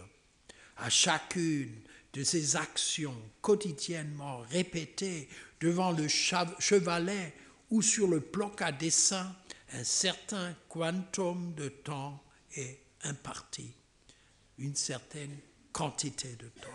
[0.79, 1.73] À chacune
[2.13, 5.29] de ces actions quotidiennement répétées
[5.61, 7.35] devant le chevalet
[7.71, 9.33] ou sur le bloc à dessin,
[9.73, 12.23] un certain quantum de temps
[12.57, 13.73] est imparti,
[14.59, 15.37] une certaine
[15.73, 16.69] quantité de temps.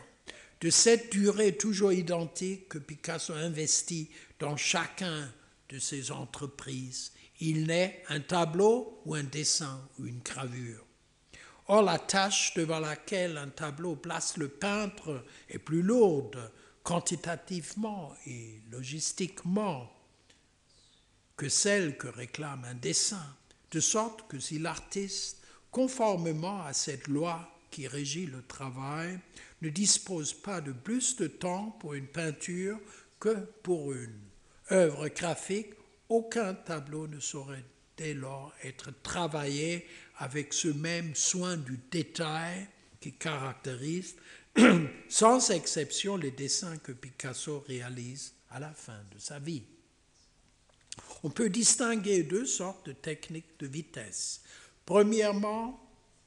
[0.62, 5.32] De cette durée toujours identique que Picasso investit dans chacun
[5.70, 7.12] de ses entreprises.
[7.40, 10.86] Il n'est un tableau ou un dessin ou une gravure.
[11.68, 16.52] Or, la tâche devant laquelle un tableau place le peintre est plus lourde
[16.84, 19.92] quantitativement et logistiquement
[21.38, 23.26] que celle que réclame un dessin,
[23.72, 25.38] de sorte que si l'artiste,
[25.72, 29.20] conformément à cette loi qui régit le travail,
[29.62, 32.80] ne dispose pas de plus de temps pour une peinture
[33.20, 34.22] que pour une
[34.72, 35.74] œuvre graphique,
[36.08, 37.66] aucun tableau ne saurait
[37.98, 42.68] dès lors être travaillé avec ce même soin du détail
[43.00, 44.16] qui caractérise,
[45.10, 49.64] sans exception, les dessins que Picasso réalise à la fin de sa vie.
[51.24, 54.42] On peut distinguer deux sortes de techniques de vitesse.
[54.86, 55.80] Premièrement,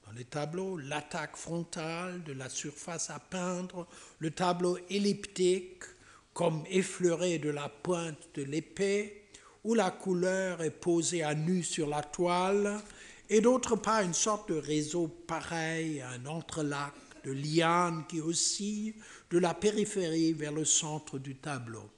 [0.04, 3.86] dans les tableaux, l'attaque frontale de la surface à peindre,
[4.18, 5.84] le tableau elliptique,
[6.32, 9.24] comme effleuré de la pointe de l'épée,
[9.64, 12.80] où la couleur est posée à nu sur la toile,
[13.28, 16.94] et d'autre part une sorte de réseau pareil un entrelac
[17.24, 18.94] de lianes qui oscille
[19.30, 21.90] de la périphérie vers le centre du tableau.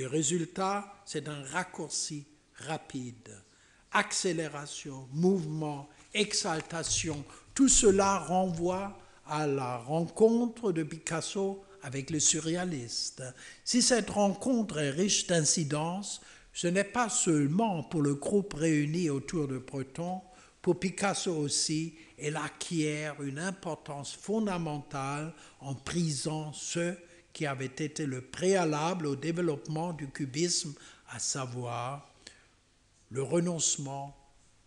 [0.00, 2.24] Le résultat, c'est un raccourci
[2.54, 3.36] rapide,
[3.92, 7.22] accélération, mouvement, exaltation.
[7.52, 13.22] Tout cela renvoie à la rencontre de Picasso avec le surréaliste.
[13.62, 16.22] Si cette rencontre est riche d'incidences,
[16.54, 20.22] ce n'est pas seulement pour le groupe réuni autour de Breton,
[20.62, 26.94] pour Picasso aussi, elle acquiert une importance fondamentale en prisant ce
[27.32, 30.74] qui avait été le préalable au développement du cubisme,
[31.08, 32.10] à savoir
[33.10, 34.16] le renoncement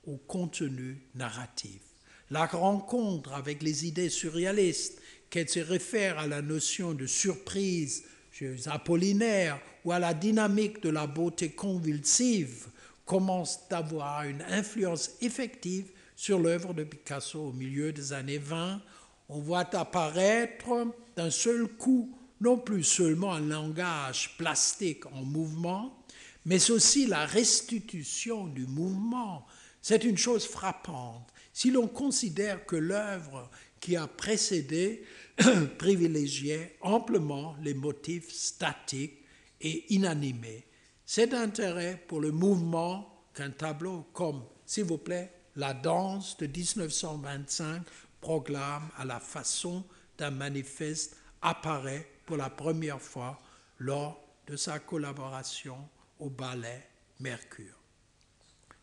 [0.05, 1.81] au contenu narratif.
[2.29, 8.55] La rencontre avec les idées surréalistes qu'elle se réfère à la notion de surprise chez
[8.65, 12.67] Apollinaire ou à la dynamique de la beauté convulsive,
[13.05, 18.81] commence d'avoir une influence effective sur l'œuvre de Picasso au milieu des années 20.
[19.29, 26.03] On voit apparaître d'un seul coup non plus seulement un langage plastique en mouvement,
[26.45, 29.47] mais aussi la restitution du mouvement.
[29.81, 31.29] C'est une chose frappante.
[31.53, 35.05] Si l'on considère que l'œuvre qui a précédé
[35.77, 39.23] privilégiait amplement les motifs statiques
[39.61, 40.65] et inanimés.
[41.05, 47.83] C'est d'intérêt pour le mouvement qu'un tableau comme, s'il vous plaît, La danse de 1925
[48.19, 49.85] proclame à la façon
[50.17, 53.39] d'un manifeste apparaît pour la première fois
[53.79, 55.77] lors de sa collaboration
[56.19, 56.87] au ballet
[57.19, 57.77] Mercure.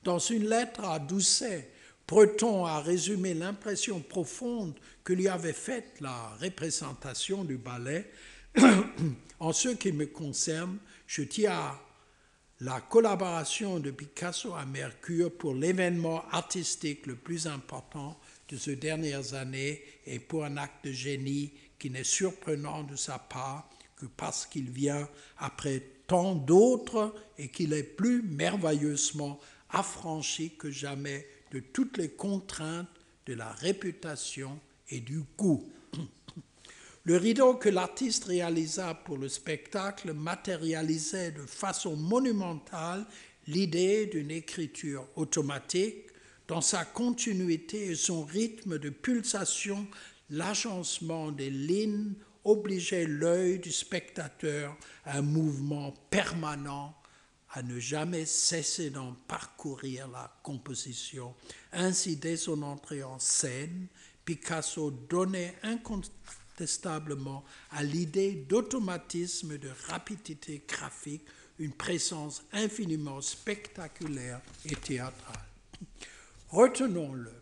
[0.03, 1.70] Dans une lettre à Doucet,
[2.09, 4.74] Breton a résumé l'impression profonde
[5.05, 8.11] que lui avait faite la représentation du ballet.
[9.41, 11.80] en ce qui me concerne, je tiens à
[12.61, 18.18] la collaboration de Picasso à Mercure pour l'événement artistique le plus important
[18.49, 23.18] de ces dernières années et pour un acte de génie qui n'est surprenant de sa
[23.18, 25.09] part que parce qu'il vient
[25.39, 32.89] après tant d'autres et qu'il est plus merveilleusement affranchi que jamais de toutes les contraintes
[33.26, 34.61] de la réputation
[34.91, 35.68] et du goût.
[37.05, 43.07] Le rideau que l'artiste réalisa pour le spectacle matérialisait de façon monumentale
[43.47, 46.07] l'idée d'une écriture automatique
[46.47, 49.87] dans sa continuité et son rythme de pulsation,
[50.31, 52.14] l'agencement des lignes
[52.45, 56.97] obligeait l'œil du spectateur à un mouvement permanent,
[57.53, 61.35] à ne jamais cesser d'en parcourir la composition.
[61.72, 63.89] Ainsi, dès son entrée en scène,
[64.24, 71.26] Picasso donnait incontestablement à l'idée d'automatisme et de rapidité graphique
[71.59, 75.45] une présence infiniment spectaculaire et théâtrale.
[76.49, 77.33] Retenons-le,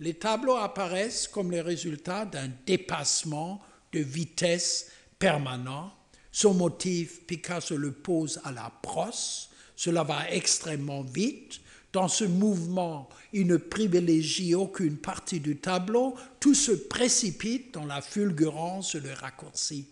[0.00, 5.92] les tableaux apparaissent comme les résultats d'un dépassement de vitesse permanent.
[6.32, 11.60] Son motif, Picasso le pose à la brosse, cela va extrêmement vite.
[11.92, 18.00] Dans ce mouvement, il ne privilégie aucune partie du tableau, tout se précipite dans la
[18.00, 19.86] fulgurance et le raccourci.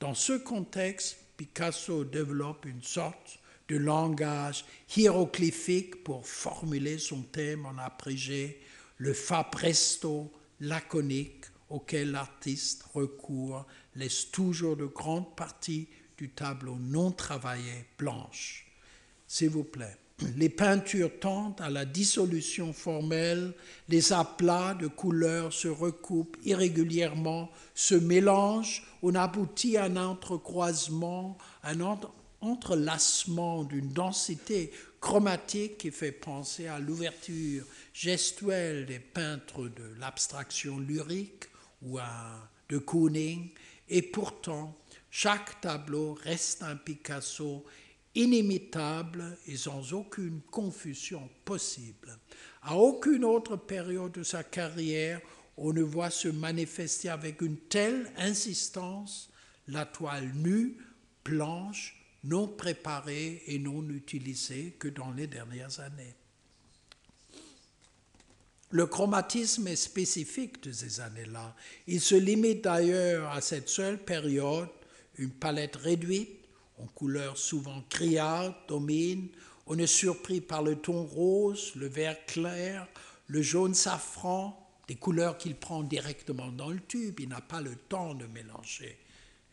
[0.00, 4.64] Dans ce contexte, Picasso développe une sorte de langage
[4.96, 8.60] hiéroglyphique pour formuler son thème en abrégé,
[8.98, 10.30] le fa presto
[10.60, 18.66] laconique auquel l'artiste recourt laisse toujours de grandes parties du tableau non travaillé blanches.
[19.26, 19.96] S'il vous plaît.
[20.36, 23.54] Les peintures tendent à la dissolution formelle,
[23.88, 31.78] les aplats de couleurs se recoupent irrégulièrement, se mélangent, on aboutit à un entrecroisement, un
[32.40, 37.64] entrelacement d'une densité chromatique qui fait penser à l'ouverture
[37.98, 41.46] gestuelle des peintres de l'abstraction lyrique
[41.82, 41.98] ou
[42.68, 43.50] de Kooning,
[43.88, 44.78] et pourtant
[45.10, 47.64] chaque tableau reste un Picasso
[48.14, 52.16] inimitable et sans aucune confusion possible.
[52.62, 55.20] À aucune autre période de sa carrière,
[55.56, 59.28] on ne voit se manifester avec une telle insistance
[59.66, 60.76] la toile nue,
[61.24, 66.17] blanche, non préparée et non utilisée que dans les dernières années.
[68.70, 71.56] Le chromatisme est spécifique de ces années-là.
[71.86, 74.68] Il se limite d'ailleurs à cette seule période,
[75.16, 76.38] une palette réduite
[76.78, 79.28] en couleurs souvent criardes domine.
[79.66, 82.86] On est surpris par le ton rose, le vert clair,
[83.26, 87.20] le jaune safran, des couleurs qu'il prend directement dans le tube.
[87.20, 88.98] Il n'a pas le temps de mélanger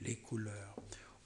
[0.01, 0.75] les couleurs.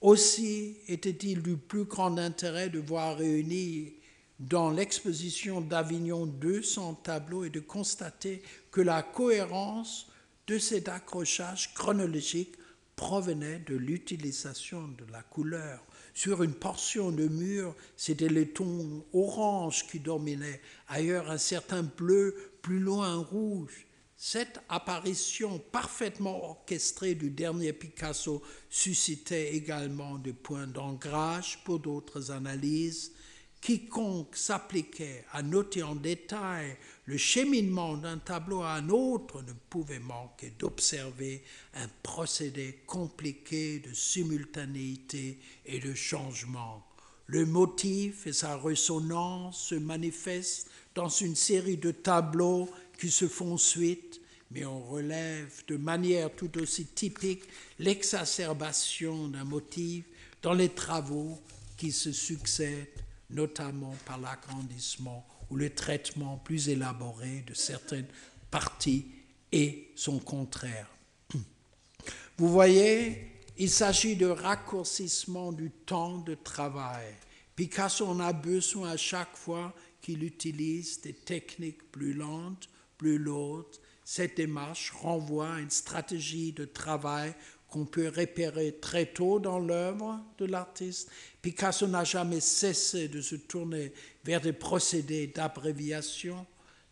[0.02, 3.94] Aussi était-il du plus grand intérêt de voir réunis
[4.40, 10.08] dans l'exposition d'Avignon 200 tableaux et de constater que la cohérence
[10.48, 12.56] de cet accrochage chronologique
[12.96, 15.84] provenait de l'utilisation de la couleur.
[16.14, 22.36] Sur une portion de mur, c'était le ton orange qui dominait, ailleurs un certain bleu,
[22.62, 23.86] plus loin rouge.
[24.18, 33.14] Cette apparition parfaitement orchestrée du dernier Picasso suscitait également des points d'ancrage pour d'autres analyses.
[33.62, 40.00] Quiconque s'appliquait à noter en détail le cheminement d'un tableau à un autre ne pouvait
[40.00, 41.44] manquer d'observer
[41.74, 46.86] un procédé compliqué de simultanéité et de changement.
[47.28, 53.58] Le motif et sa résonance se manifestent dans une série de tableaux qui se font
[53.58, 57.44] suite, mais on relève de manière tout aussi typique
[57.78, 60.06] l'exacerbation d'un motif
[60.42, 61.40] dans les travaux
[61.78, 62.88] qui se succèdent
[63.30, 68.08] notamment par l'agrandissement ou le traitement plus élaboré de certaines
[68.52, 69.08] parties
[69.52, 70.88] et son contraire.
[72.38, 77.14] Vous voyez, il s'agit de raccourcissement du temps de travail.
[77.56, 83.76] Picasso en a besoin à chaque fois qu'il utilise des techniques plus lentes, plus lourdes.
[84.06, 87.36] Cette démarche renvoie à une stratégie de travail
[87.70, 91.10] qu'on peut repérer très tôt dans l'œuvre de l'artiste.
[91.42, 93.94] Picasso n'a jamais cessé de se tourner
[94.24, 96.46] vers des procédés d'abréviation.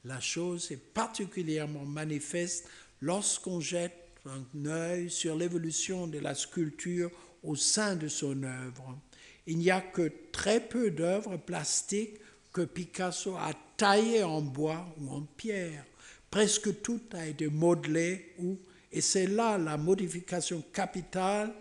[0.06, 2.70] La chose est particulièrement manifeste
[3.02, 3.94] lorsqu'on jette
[4.26, 7.12] un œil sur l'évolution de la sculpture
[7.44, 8.98] au sein de son œuvre.
[9.46, 12.20] Il n'y a que très peu d'œuvres plastiques
[12.52, 15.86] que Picasso a taillées en bois ou en pierre.
[16.30, 18.58] Presque tout a été modelé ou
[18.92, 21.54] et c'est là la modification capitale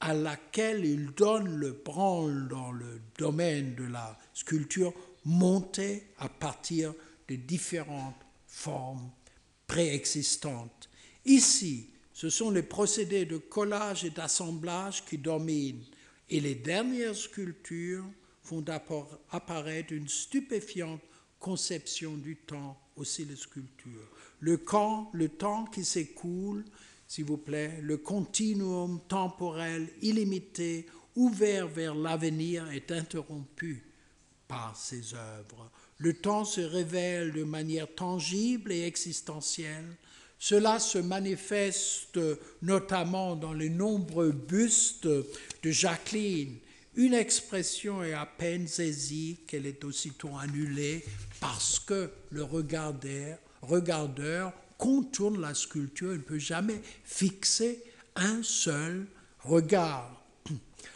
[0.00, 4.94] à laquelle il donne le branle dans le domaine de la sculpture
[5.24, 6.94] montée à partir
[7.28, 9.10] de différentes formes
[9.66, 10.88] préexistantes.
[11.26, 15.84] Ici, ce sont les procédés de collage et d'assemblage qui dominent
[16.30, 18.04] et les dernières sculptures
[18.42, 18.64] font
[19.30, 21.02] apparaître une stupéfiante
[21.38, 24.10] conception du temps aussi les sculptures.
[24.40, 24.60] Le,
[25.12, 26.64] le temps qui s'écoule,
[27.06, 30.86] s'il vous plaît, le continuum temporel illimité,
[31.16, 33.84] ouvert vers l'avenir, est interrompu
[34.48, 35.70] par ces œuvres.
[35.98, 39.96] Le temps se révèle de manière tangible et existentielle.
[40.38, 42.18] Cela se manifeste
[42.62, 46.56] notamment dans les nombreux bustes de Jacqueline.
[46.96, 51.04] Une expression est à peine saisie qu'elle est aussitôt annulée
[51.38, 57.82] parce que le regardeur, regardeur contourne la sculpture, il ne peut jamais fixer
[58.16, 59.06] un seul
[59.40, 60.24] regard.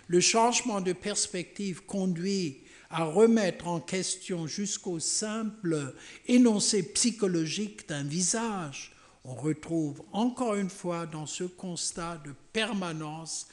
[0.07, 5.95] Le changement de perspective conduit à remettre en question jusqu'au simple
[6.27, 8.93] énoncé psychologique d'un visage.
[9.25, 13.49] On retrouve encore une fois dans ce constat de permanence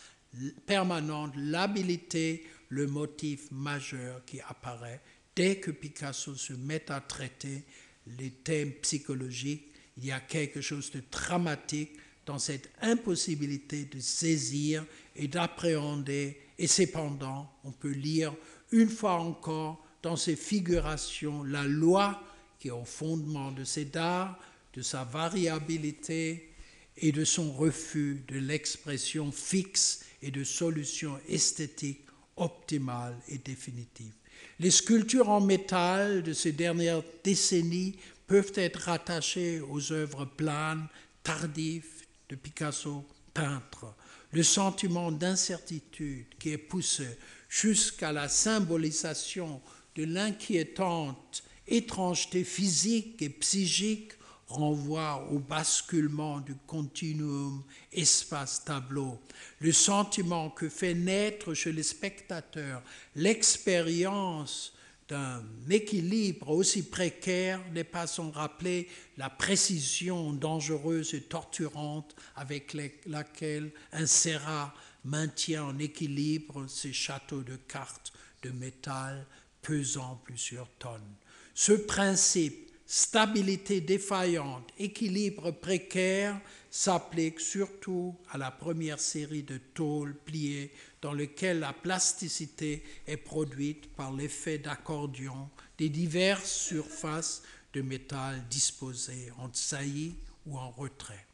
[0.66, 5.02] permanente l'habilité, le motif majeur qui apparaît
[5.36, 7.64] dès que Picasso se met à traiter
[8.08, 9.74] les thèmes psychologiques.
[9.98, 11.92] Il y a quelque chose de dramatique
[12.26, 16.40] dans cette impossibilité de saisir et d'appréhender.
[16.58, 18.34] Et cependant, on peut lire
[18.72, 22.22] une fois encore dans ces figurations la loi
[22.60, 24.38] qui est au fondement de cet art,
[24.74, 26.54] de sa variabilité
[26.98, 32.06] et de son refus de l'expression fixe et de solutions esthétiques
[32.36, 34.14] optimales et définitives.
[34.60, 37.96] Les sculptures en métal de ces dernières décennies
[38.28, 40.88] peuvent être rattachées aux œuvres planes,
[41.24, 43.04] tardives de Picasso,
[43.34, 43.94] peintre.
[44.32, 47.08] Le sentiment d'incertitude qui est poussé
[47.50, 49.62] jusqu'à la symbolisation
[49.96, 54.14] de l'inquiétante étrangeté physique et psychique
[54.52, 59.20] renvoie au basculement du continuum espace-tableau,
[59.60, 62.82] le sentiment que fait naître chez les spectateurs
[63.16, 64.74] l'expérience
[65.08, 68.88] d'un équilibre aussi précaire n'est pas sans rappeler
[69.18, 74.74] la précision dangereuse et torturante avec laquelle un Serra
[75.04, 78.14] maintient en équilibre ses châteaux de cartes
[78.44, 79.26] de métal
[79.62, 81.16] pesant plusieurs tonnes.
[81.54, 86.38] Ce principe stabilité défaillante, équilibre précaire
[86.70, 93.90] s'applique surtout à la première série de tôles pliées dans lesquelles la plasticité est produite
[93.94, 101.26] par l'effet d'accordion des diverses surfaces de métal disposées en saillie ou en retrait.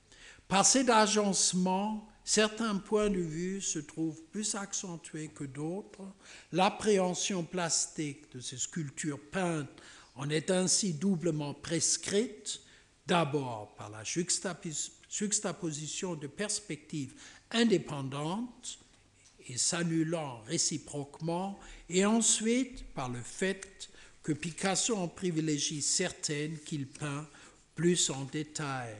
[0.47, 6.03] Par cet agencement, certains points de vue se trouvent plus accentués que d'autres.
[6.51, 9.81] L'appréhension plastique de ces sculptures peintes
[10.17, 12.61] en est ainsi doublement prescrite,
[13.05, 17.13] d'abord par la juxtaposition de perspectives
[17.51, 18.79] indépendantes
[19.47, 21.57] et s'annulant réciproquement,
[21.89, 23.89] et ensuite par le fait
[24.23, 27.25] que Picasso en privilégie certaines qu'il peint
[27.75, 28.93] plus en détail.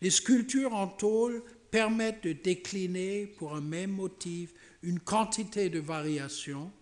[0.00, 4.50] Les sculptures en tôle permettent de décliner pour un même motif
[4.82, 6.72] une quantité de variations.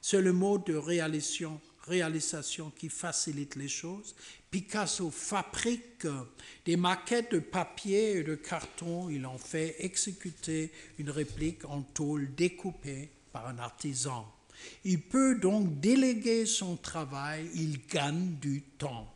[0.00, 4.14] C'est le mode de réalisation réalisation qui facilite les choses.
[4.50, 6.06] Picasso fabrique
[6.64, 9.08] des maquettes de papier et de carton.
[9.08, 14.30] Il en fait exécuter une réplique en tôle découpée par un artisan.
[14.84, 19.12] Il peut donc déléguer son travail, il gagne du temps.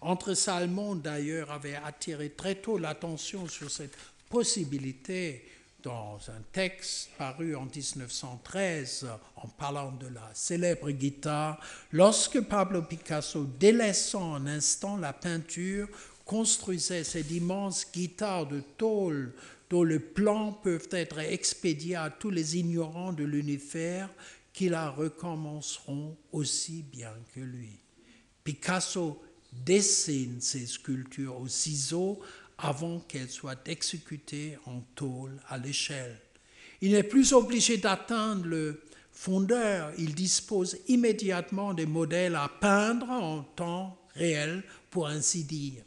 [0.00, 3.96] Entre Salmon, d'ailleurs, avait attiré très tôt l'attention sur cette
[4.28, 5.44] possibilité
[5.82, 11.60] dans un texte paru en 1913 en parlant de la célèbre guitare,
[11.90, 15.88] lorsque Pablo Picasso, délaissant un instant la peinture,
[16.24, 19.32] construisait cette immense guitare de tôle
[19.70, 24.08] dont les plans peuvent être expédiés à tous les ignorants de l'univers
[24.52, 27.78] qui la recommenceront aussi bien que lui.
[28.44, 29.20] Picasso
[29.52, 32.20] dessine ses sculptures au ciseau
[32.62, 36.16] avant qu'elle soit exécutée en tôle à l'échelle.
[36.80, 43.42] Il n'est plus obligé d'atteindre le fondeur, il dispose immédiatement des modèles à peindre en
[43.42, 45.82] temps réel, pour ainsi dire.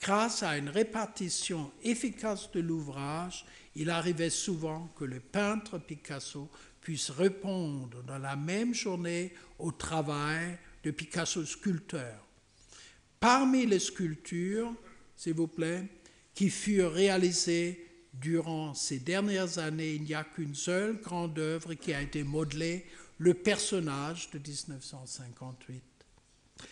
[0.00, 3.44] Grâce à une répartition efficace de l'ouvrage,
[3.74, 10.58] il arrivait souvent que le peintre Picasso puisse répondre dans la même journée au travail
[10.82, 12.26] de Picasso sculpteur.
[13.20, 14.74] Parmi les sculptures,
[15.16, 15.84] s'il vous plaît,
[16.40, 19.92] qui furent réalisées durant ces dernières années.
[19.92, 22.86] Il n'y a qu'une seule grande œuvre qui a été modelée,
[23.18, 25.82] le personnage de 1958.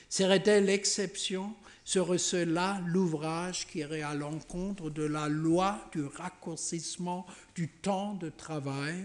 [0.08, 1.54] Serait-elle l'exception?
[1.84, 2.46] Serait-ce
[2.86, 9.04] l'ouvrage qui irait à l'encontre de la loi du raccourcissement du temps de travail?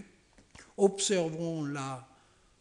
[0.78, 2.08] Observons-la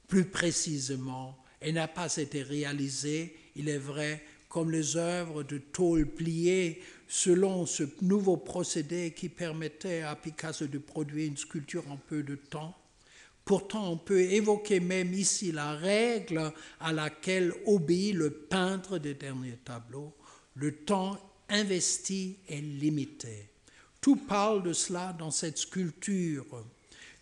[0.09, 1.41] plus précisément.
[1.61, 6.84] Elle n'a pas été réalisée, il est vrai, comme les œuvres de tôle pliée,
[7.15, 12.34] selon ce nouveau procédé qui permettait à Picasso de produire une sculpture en peu de
[12.34, 12.76] temps.
[13.45, 19.60] Pourtant, on peut évoquer même ici la règle à laquelle obéit le peintre des derniers
[19.64, 20.11] tableaux.
[20.56, 21.19] Le temps
[21.49, 23.52] investi est limité.
[24.02, 26.65] Tout parle de cela dans cette sculpture.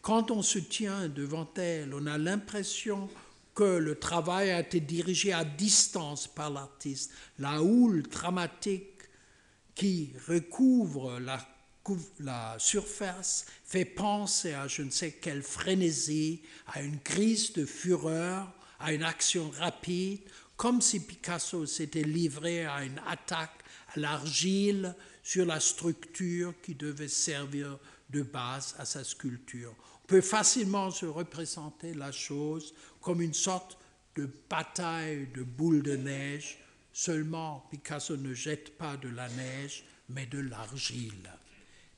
[0.01, 3.09] Quand on se tient devant elle, on a l'impression
[3.53, 7.11] que le travail a été dirigé à distance par l'artiste.
[7.39, 8.90] La houle dramatique
[9.75, 17.53] qui recouvre la, surface fait penser à je ne sais quelle frénésie, à une crise
[17.53, 20.21] de fureur, à une action rapide,
[20.55, 23.63] comme si Picasso s'était livré à une attaque
[23.95, 27.79] à l'argile sur la structure qui devait servir
[28.09, 29.73] de base à sa sculpture.
[30.03, 33.77] On peut facilement se représenter la chose comme une sorte
[34.15, 36.59] de bataille de boules de neige,
[36.93, 41.31] seulement Picasso ne jette pas de la neige, mais de l'argile.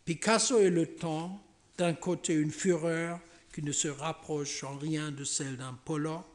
[0.05, 1.41] Picasso et le temps,
[1.77, 3.19] d'un côté une fureur
[3.53, 6.25] qui ne se rapproche en rien de celle d'un Pollock,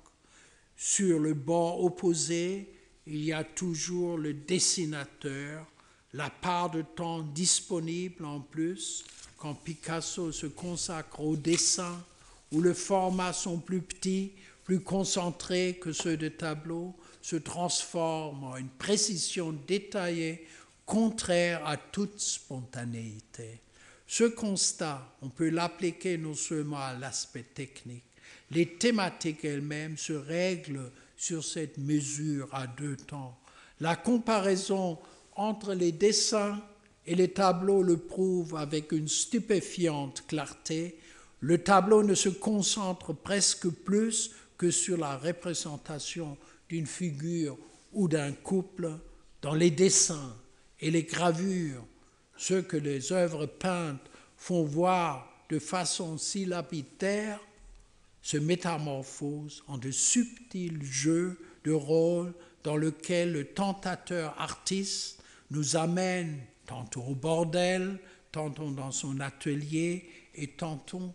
[0.77, 2.73] sur le bord opposé,
[3.07, 5.67] il y a toujours le dessinateur,
[6.13, 9.05] la part de temps disponible en plus
[9.39, 12.05] quand Picasso se consacre au dessin,
[12.51, 14.33] où les formats sont plus petits,
[14.65, 20.47] plus concentrés que ceux des tableaux, se transforme en une précision détaillée
[20.86, 23.61] contraire à toute spontanéité.
[24.07, 28.05] Ce constat, on peut l'appliquer non seulement à l'aspect technique,
[28.51, 33.39] les thématiques elles-mêmes se règlent sur cette mesure à deux temps.
[33.81, 34.99] La comparaison
[35.36, 36.61] entre les dessins
[37.07, 40.99] et les tableaux le prouve avec une stupéfiante clarté.
[41.40, 46.36] Le tableau ne se concentre presque plus que sur la représentation
[46.69, 47.57] d'une figure
[47.93, 48.90] ou d'un couple
[49.43, 50.36] dans les dessins
[50.81, 51.85] et les gravures,
[52.36, 57.40] ce que les œuvres peintes font voir de façon si lapitaire,
[58.23, 66.39] se métamorphosent en de subtils jeux de rôle dans lesquels le tentateur artiste nous amène
[66.66, 67.99] tantôt au bordel,
[68.31, 71.15] tantôt dans son atelier et tantôt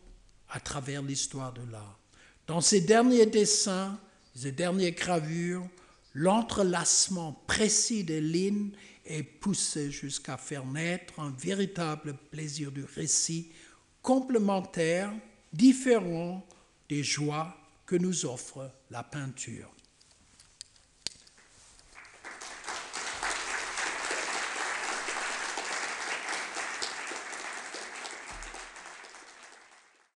[0.50, 2.00] à travers l'histoire de l'art.
[2.48, 4.00] Dans ces derniers dessins,
[4.36, 5.68] ces dernières gravures,
[6.14, 8.72] l'entrelacement précis des lignes
[9.06, 13.52] est poussé jusqu'à faire naître un véritable plaisir du récit
[14.02, 15.12] complémentaire,
[15.52, 16.46] différent
[16.90, 17.56] des joies
[17.86, 19.73] que nous offre la peinture.